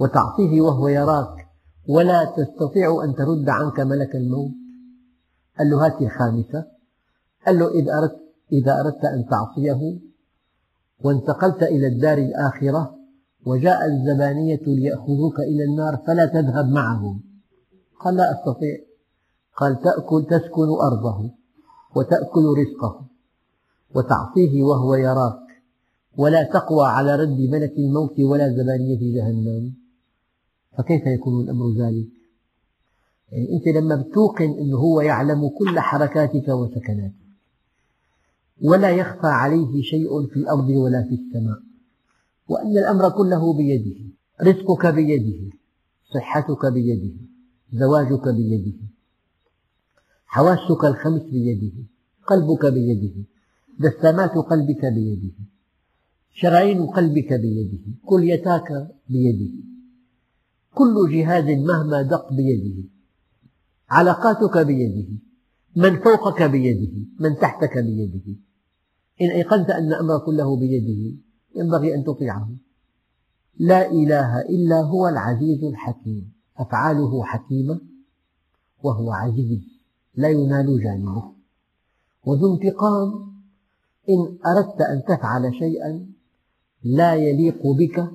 وتعصيه 0.00 0.60
وهو 0.60 0.88
يراك 0.88 1.48
ولا 1.88 2.24
تستطيع 2.24 3.04
أن 3.04 3.14
ترد 3.14 3.48
عنك 3.48 3.80
ملك 3.80 4.16
الموت. 4.16 4.52
قال 5.58 5.70
له 5.70 5.86
هات 5.86 6.02
الخامسة 6.02 6.66
قال 7.46 7.58
له 7.58 7.68
إذا 7.68 7.98
أردت, 7.98 8.20
إذا 8.52 8.80
أردت 8.80 9.04
أن 9.04 9.26
تعصيه 9.26 10.00
وانتقلت 11.04 11.62
إلى 11.62 11.86
الدار 11.86 12.18
الآخرة 12.18 12.99
وجاء 13.46 13.86
الزبانية 13.86 14.60
ليأخذوك 14.66 15.40
إلى 15.40 15.64
النار 15.64 15.96
فلا 16.06 16.26
تذهب 16.26 16.68
معهم. 16.68 17.20
قال 18.00 18.16
لا 18.16 18.32
أستطيع. 18.32 18.76
قال 19.56 19.80
تأكل 19.80 20.26
تسكن 20.30 20.68
أرضه 20.68 21.30
وتأكل 21.96 22.44
رزقه 22.58 23.06
وتعصيه 23.94 24.62
وهو 24.62 24.94
يراك. 24.94 25.40
ولا 26.16 26.42
تقوى 26.42 26.86
على 26.86 27.16
رد 27.16 27.40
ملك 27.40 27.72
الموت 27.78 28.20
ولا 28.20 28.48
زبانية 28.48 29.14
جهنم. 29.14 29.74
فكيف 30.78 31.06
يكون 31.06 31.44
الأمر 31.44 31.64
ذلك؟ 31.78 32.08
يعني 33.32 33.52
أنت 33.52 33.76
لما 33.76 33.96
بتوقن 33.96 34.50
أنه 34.50 34.76
هو 34.76 35.00
يعلم 35.00 35.48
كل 35.48 35.80
حركاتك 35.80 36.48
وسكناتك 36.48 37.14
ولا 38.62 38.90
يخفى 38.90 39.26
عليه 39.26 39.82
شيء 39.82 40.26
في 40.26 40.36
الأرض 40.36 40.68
ولا 40.68 41.02
في 41.02 41.14
السماء. 41.14 41.69
وأن 42.50 42.74
الأمر 42.82 43.10
كله 43.10 43.42
بيده 43.58 43.98
رزقك 44.42 44.86
بيده 44.86 45.40
صحتك 46.14 46.66
بيده 46.66 47.14
زواجك 47.72 48.28
بيده 48.28 48.78
حواسك 50.26 50.84
الخمس 50.84 51.22
بيده 51.22 51.72
قلبك 52.26 52.66
بيده 52.66 53.14
دسامات 53.78 54.34
قلبك 54.50 54.84
بيده 54.96 55.32
شرايين 56.34 56.86
قلبك 56.86 57.32
بيده 57.32 57.78
كليتاك 58.04 58.68
بيده. 59.08 59.50
كل 60.74 60.94
جهاز 61.12 61.44
مهما 61.44 62.02
دق 62.02 62.32
بيده. 62.32 62.88
علاقاتك 63.90 64.58
بيده. 64.66 65.08
من 65.76 66.00
فوقك 66.00 66.42
بيده. 66.42 66.92
من 67.20 67.36
تحتك 67.36 67.78
بيده. 67.78 68.36
إن 69.22 69.30
أيقنت 69.30 69.70
أن 69.70 69.86
الأمر 69.88 70.18
كله 70.18 70.56
بيده 70.56 71.16
ينبغي 71.56 71.94
أن 71.94 72.04
تطيعه 72.04 72.48
لا 73.58 73.90
إله 73.90 74.40
إلا 74.40 74.80
هو 74.80 75.08
العزيز 75.08 75.64
الحكيم. 75.64 76.32
أفعاله 76.56 77.24
حكيمة 77.24 77.80
وهو 78.82 79.12
عزيز. 79.12 79.60
لا 80.14 80.28
ينال 80.28 80.82
جانبه. 80.84 81.32
وذو 82.24 82.54
انتقام. 82.54 83.30
إن 84.08 84.38
أردت 84.46 84.80
أن 84.80 85.02
تفعل 85.08 85.54
شيئا 85.54 86.06
لا 86.84 87.14
يليق 87.14 87.66
بك 87.66 88.10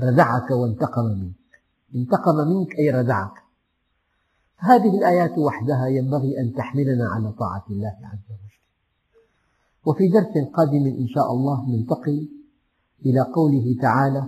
ردعك 0.00 0.50
وانتقم 0.50 1.04
منك. 1.04 1.34
انتقم 1.94 2.36
منك 2.48 2.78
أي 2.78 2.90
ردعك 2.90 3.42
هذه 4.58 4.98
الآيات 4.98 5.38
وحدها 5.38 5.86
ينبغي 5.86 6.40
أن 6.40 6.54
تحملنا 6.54 7.08
على 7.08 7.32
طاعة 7.32 7.64
الله 7.70 7.96
عز 8.02 8.26
وجل. 8.30 8.46
وفي 9.86 10.08
درس 10.08 10.48
قادم 10.54 10.86
إن 10.86 11.08
شاء 11.08 11.32
الله 11.32 11.68
ننتقل 11.68 12.28
إلى 13.06 13.20
قوله 13.20 13.76
تعالى 13.82 14.24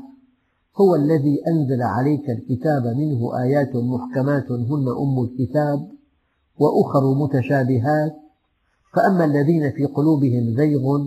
هو 0.81 0.95
الذي 0.95 1.39
أنزل 1.49 1.83
عليك 1.83 2.31
الكتاب 2.31 2.87
منه 2.87 3.41
آيات 3.43 3.77
محكمات 3.77 4.51
هن 4.51 4.89
أم 4.89 5.25
الكتاب 5.25 5.89
وأخر 6.59 7.15
متشابهات 7.15 8.17
فأما 8.95 9.25
الذين 9.25 9.71
في 9.71 9.85
قلوبهم 9.85 10.57
زيغ 10.57 11.07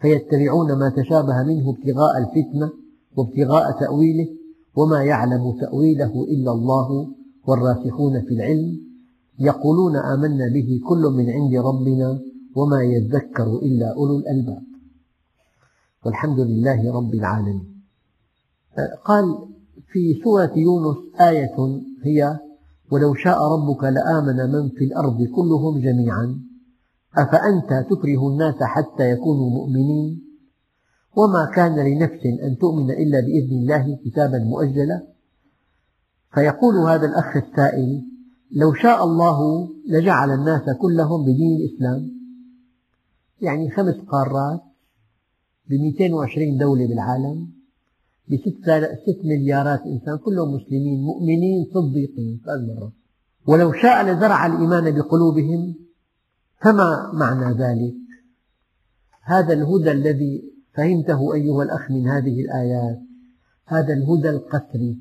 فيتبعون 0.00 0.72
ما 0.72 0.92
تشابه 0.96 1.42
منه 1.42 1.70
ابتغاء 1.70 2.18
الفتنة 2.18 2.70
وابتغاء 3.16 3.80
تأويله 3.80 4.28
وما 4.76 5.04
يعلم 5.04 5.56
تأويله 5.60 6.24
إلا 6.24 6.52
الله 6.52 7.08
والراسخون 7.46 8.20
في 8.20 8.34
العلم 8.34 8.80
يقولون 9.38 9.96
آمنا 9.96 10.48
به 10.54 10.80
كل 10.88 11.02
من 11.16 11.30
عند 11.30 11.54
ربنا 11.54 12.20
وما 12.56 12.82
يذكر 12.82 13.58
إلا 13.62 13.94
أولو 13.96 14.18
الألباب. 14.18 14.69
والحمد 16.04 16.40
لله 16.40 16.92
رب 16.92 17.14
العالمين. 17.14 17.82
قال 19.04 19.24
في 19.92 20.20
سورة 20.24 20.52
يونس 20.56 20.96
آية 21.20 21.56
هي 22.02 22.38
ولو 22.90 23.14
شاء 23.14 23.38
ربك 23.52 23.84
لآمن 23.84 24.52
من 24.52 24.68
في 24.68 24.84
الأرض 24.84 25.22
كلهم 25.22 25.78
جميعا 25.80 26.40
أفأنت 27.16 27.86
تكره 27.90 28.28
الناس 28.28 28.54
حتى 28.62 29.10
يكونوا 29.10 29.50
مؤمنين؟ 29.50 30.22
وما 31.16 31.50
كان 31.54 31.78
لنفس 31.78 32.26
أن 32.42 32.58
تؤمن 32.58 32.90
إلا 32.90 33.20
بإذن 33.20 33.52
الله 33.52 33.98
كتابا 34.04 34.38
مؤجلا. 34.38 35.06
فيقول 36.34 36.74
هذا 36.76 37.06
الأخ 37.06 37.36
السائل 37.36 38.02
لو 38.52 38.74
شاء 38.74 39.04
الله 39.04 39.68
لجعل 39.88 40.30
الناس 40.30 40.62
كلهم 40.80 41.22
بدين 41.22 41.56
الإسلام. 41.56 42.10
يعني 43.40 43.70
خمس 43.70 43.94
قارات 43.94 44.69
ب 45.70 45.72
220 45.72 46.56
دولة 46.58 46.86
بالعالم 46.86 47.48
بست 48.28 49.18
مليارات 49.24 49.82
إنسان 49.86 50.18
كلهم 50.18 50.54
مسلمين 50.54 51.00
مؤمنين 51.00 51.66
صديقين 51.74 52.40
مرة. 52.46 52.92
ولو 53.46 53.72
شاء 53.72 54.02
لزرع 54.06 54.46
الإيمان 54.46 54.90
بقلوبهم 54.90 55.74
فما 56.62 57.10
معنى 57.14 57.58
ذلك؟ 57.58 57.94
هذا 59.22 59.52
الهدى 59.52 59.90
الذي 59.90 60.52
فهمته 60.74 61.34
أيها 61.34 61.62
الأخ 61.62 61.90
من 61.90 62.08
هذه 62.08 62.40
الآيات 62.40 62.98
هذا 63.66 63.92
الهدى 63.94 64.30
القسري 64.30 64.98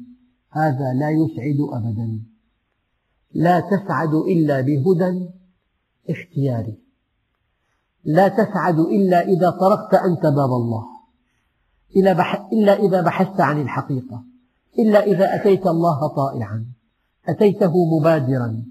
هذا 0.49 0.93
لا 0.93 1.09
يسعد 1.09 1.57
أبدا. 1.73 2.19
لا 3.33 3.59
تسعد 3.59 4.13
إلا 4.13 4.61
بهدى 4.61 5.29
اختياري 6.09 6.88
لا 8.05 8.27
تسعد 8.27 8.79
إلا 8.79 9.21
إذا 9.21 9.49
طرقت 9.49 9.93
أنت 9.93 10.21
باب 10.21 10.49
الله. 10.49 10.85
إلا 12.53 12.73
إذا 12.73 13.01
بحثت 13.01 13.41
عن 13.41 13.61
الحقيقة. 13.61 14.23
إلا 14.79 15.03
إذا 15.03 15.35
أتيت 15.35 15.67
الله 15.67 16.07
طائعا. 16.07 16.65
أتيته 17.29 17.73
مبادرا. 17.99 18.63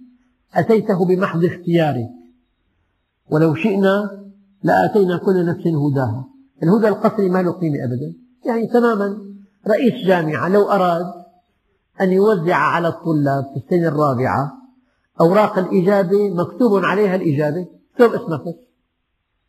أتيته 0.55 1.05
بمحض 1.05 1.45
اختيارك. 1.45 2.09
ولو 3.31 3.55
شئنا 3.55 4.11
لآتينا 4.63 5.17
كل 5.17 5.47
نفس 5.47 5.67
هداها. 5.67 6.25
الهدى 6.63 6.89
القصري 6.89 7.29
ما 7.29 7.43
له 7.43 7.53
قيمة 7.53 7.77
أبدا. 7.85 8.15
يعني 8.47 8.67
تماما. 8.67 9.19
رئيس 9.69 10.07
جامعة 10.07 10.49
لو 10.49 10.71
أراد 10.71 11.07
أن 12.01 12.13
يوزع 12.13 12.57
على 12.57 12.89
الطلاب 12.89 13.45
في 13.45 13.65
السنة 13.65 13.89
الرابعة 13.89 14.53
أوراق 15.21 15.59
الإجابة 15.59 16.31
مكتوب 16.31 16.85
عليها 16.85 17.15
الإجابة. 17.15 17.67
اكتب 17.93 18.15
اسمك. 18.15 18.68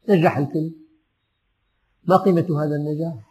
نجح 0.09 0.37
الكل 0.37 0.71
ما 2.07 2.17
قيمة 2.17 2.63
هذا 2.63 2.75
النجاح؟ 2.75 3.29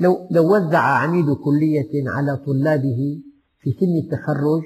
لو, 0.00 0.28
لو 0.30 0.56
وزع 0.56 0.78
عميد 0.78 1.32
كلية 1.32 2.10
على 2.10 2.36
طلابه 2.36 3.22
في 3.60 3.72
سن 3.80 3.96
التخرج 4.04 4.62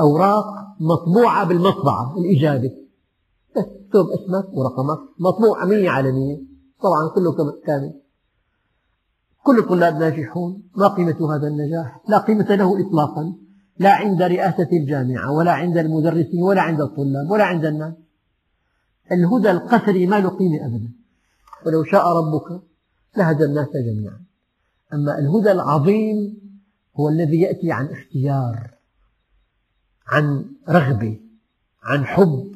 أوراق 0.00 0.44
مطبوعة 0.80 1.44
بالمطبعة 1.44 2.14
الإجابة 2.18 2.70
بس 3.56 3.64
اكتب 3.64 4.06
اسمك 4.10 4.54
ورقمك 4.54 4.98
مطبوع 5.18 5.62
أمية 5.62 5.90
عالمية. 5.90 6.36
طبعا 6.82 7.08
كله 7.08 7.52
كامل. 7.66 8.00
كل 9.44 9.58
الطلاب 9.58 9.94
ناجحون. 9.94 10.62
ما 10.76 10.88
قيمة 10.88 11.36
هذا 11.36 11.48
النجاح؟ 11.48 12.00
لا 12.08 12.18
قيمة 12.18 12.54
له 12.54 12.86
إطلاقا. 12.86 13.34
لا 13.78 13.90
عند 13.90 14.22
رئاسة 14.22 14.68
الجامعة 14.72 15.32
ولا 15.32 15.52
عند 15.52 15.78
المدرسين 15.78 16.42
ولا 16.42 16.62
عند 16.62 16.80
الطلاب 16.80 17.30
ولا 17.30 17.44
عند 17.44 17.64
الناس. 17.64 17.94
الهدى 19.12 19.50
القسري 19.50 20.06
ما 20.06 20.20
له 20.20 20.28
قيمة 20.28 20.66
أبدا. 20.66 20.90
ولو 21.66 21.84
شاء 21.84 22.08
ربك 22.08 22.62
لهدى 23.16 23.44
الناس 23.44 23.68
جميعا. 23.68 24.20
أما 24.92 25.18
الهدى 25.18 25.52
العظيم 25.52 26.38
هو 26.96 27.08
الذي 27.08 27.40
يأتي 27.40 27.72
عن 27.72 27.86
اختيار 27.86 28.70
عن 30.06 30.44
رغبة 30.68 31.20
عن 31.82 32.04
حب. 32.04 32.52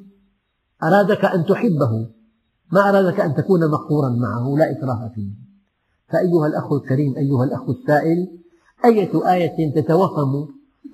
أرادك 0.82 1.24
أن 1.24 1.46
تحبه 1.46 2.10
ما 2.72 2.88
أرادك 2.88 3.20
أن 3.20 3.34
تكون 3.34 3.70
مقهورا 3.70 4.08
معه 4.08 4.56
لا 4.58 4.70
إكراه 4.70 5.12
فيه. 5.14 5.30
فأيها 6.08 6.46
الأخ 6.46 6.72
الكريم 6.72 7.16
أيها 7.16 7.44
الأخ 7.44 7.68
السائل 7.68 8.38
أية 8.84 9.32
آية 9.32 9.74
تتوهم 9.74 10.48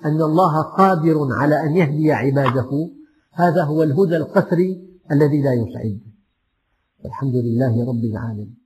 أن 0.04 0.22
الله 0.22 0.62
قادر 0.62 1.32
على 1.32 1.62
أن 1.62 1.76
يهدي 1.76 2.12
عباده؟ 2.12 2.90
هذا 3.32 3.64
هو 3.64 3.82
الهدى 3.82 4.16
القسري 4.16 4.91
الذي 5.10 5.42
لا 5.42 5.52
يسعد 5.54 6.00
الحمد 7.04 7.34
لله 7.34 7.86
رب 7.86 8.04
العالمين. 8.04 8.61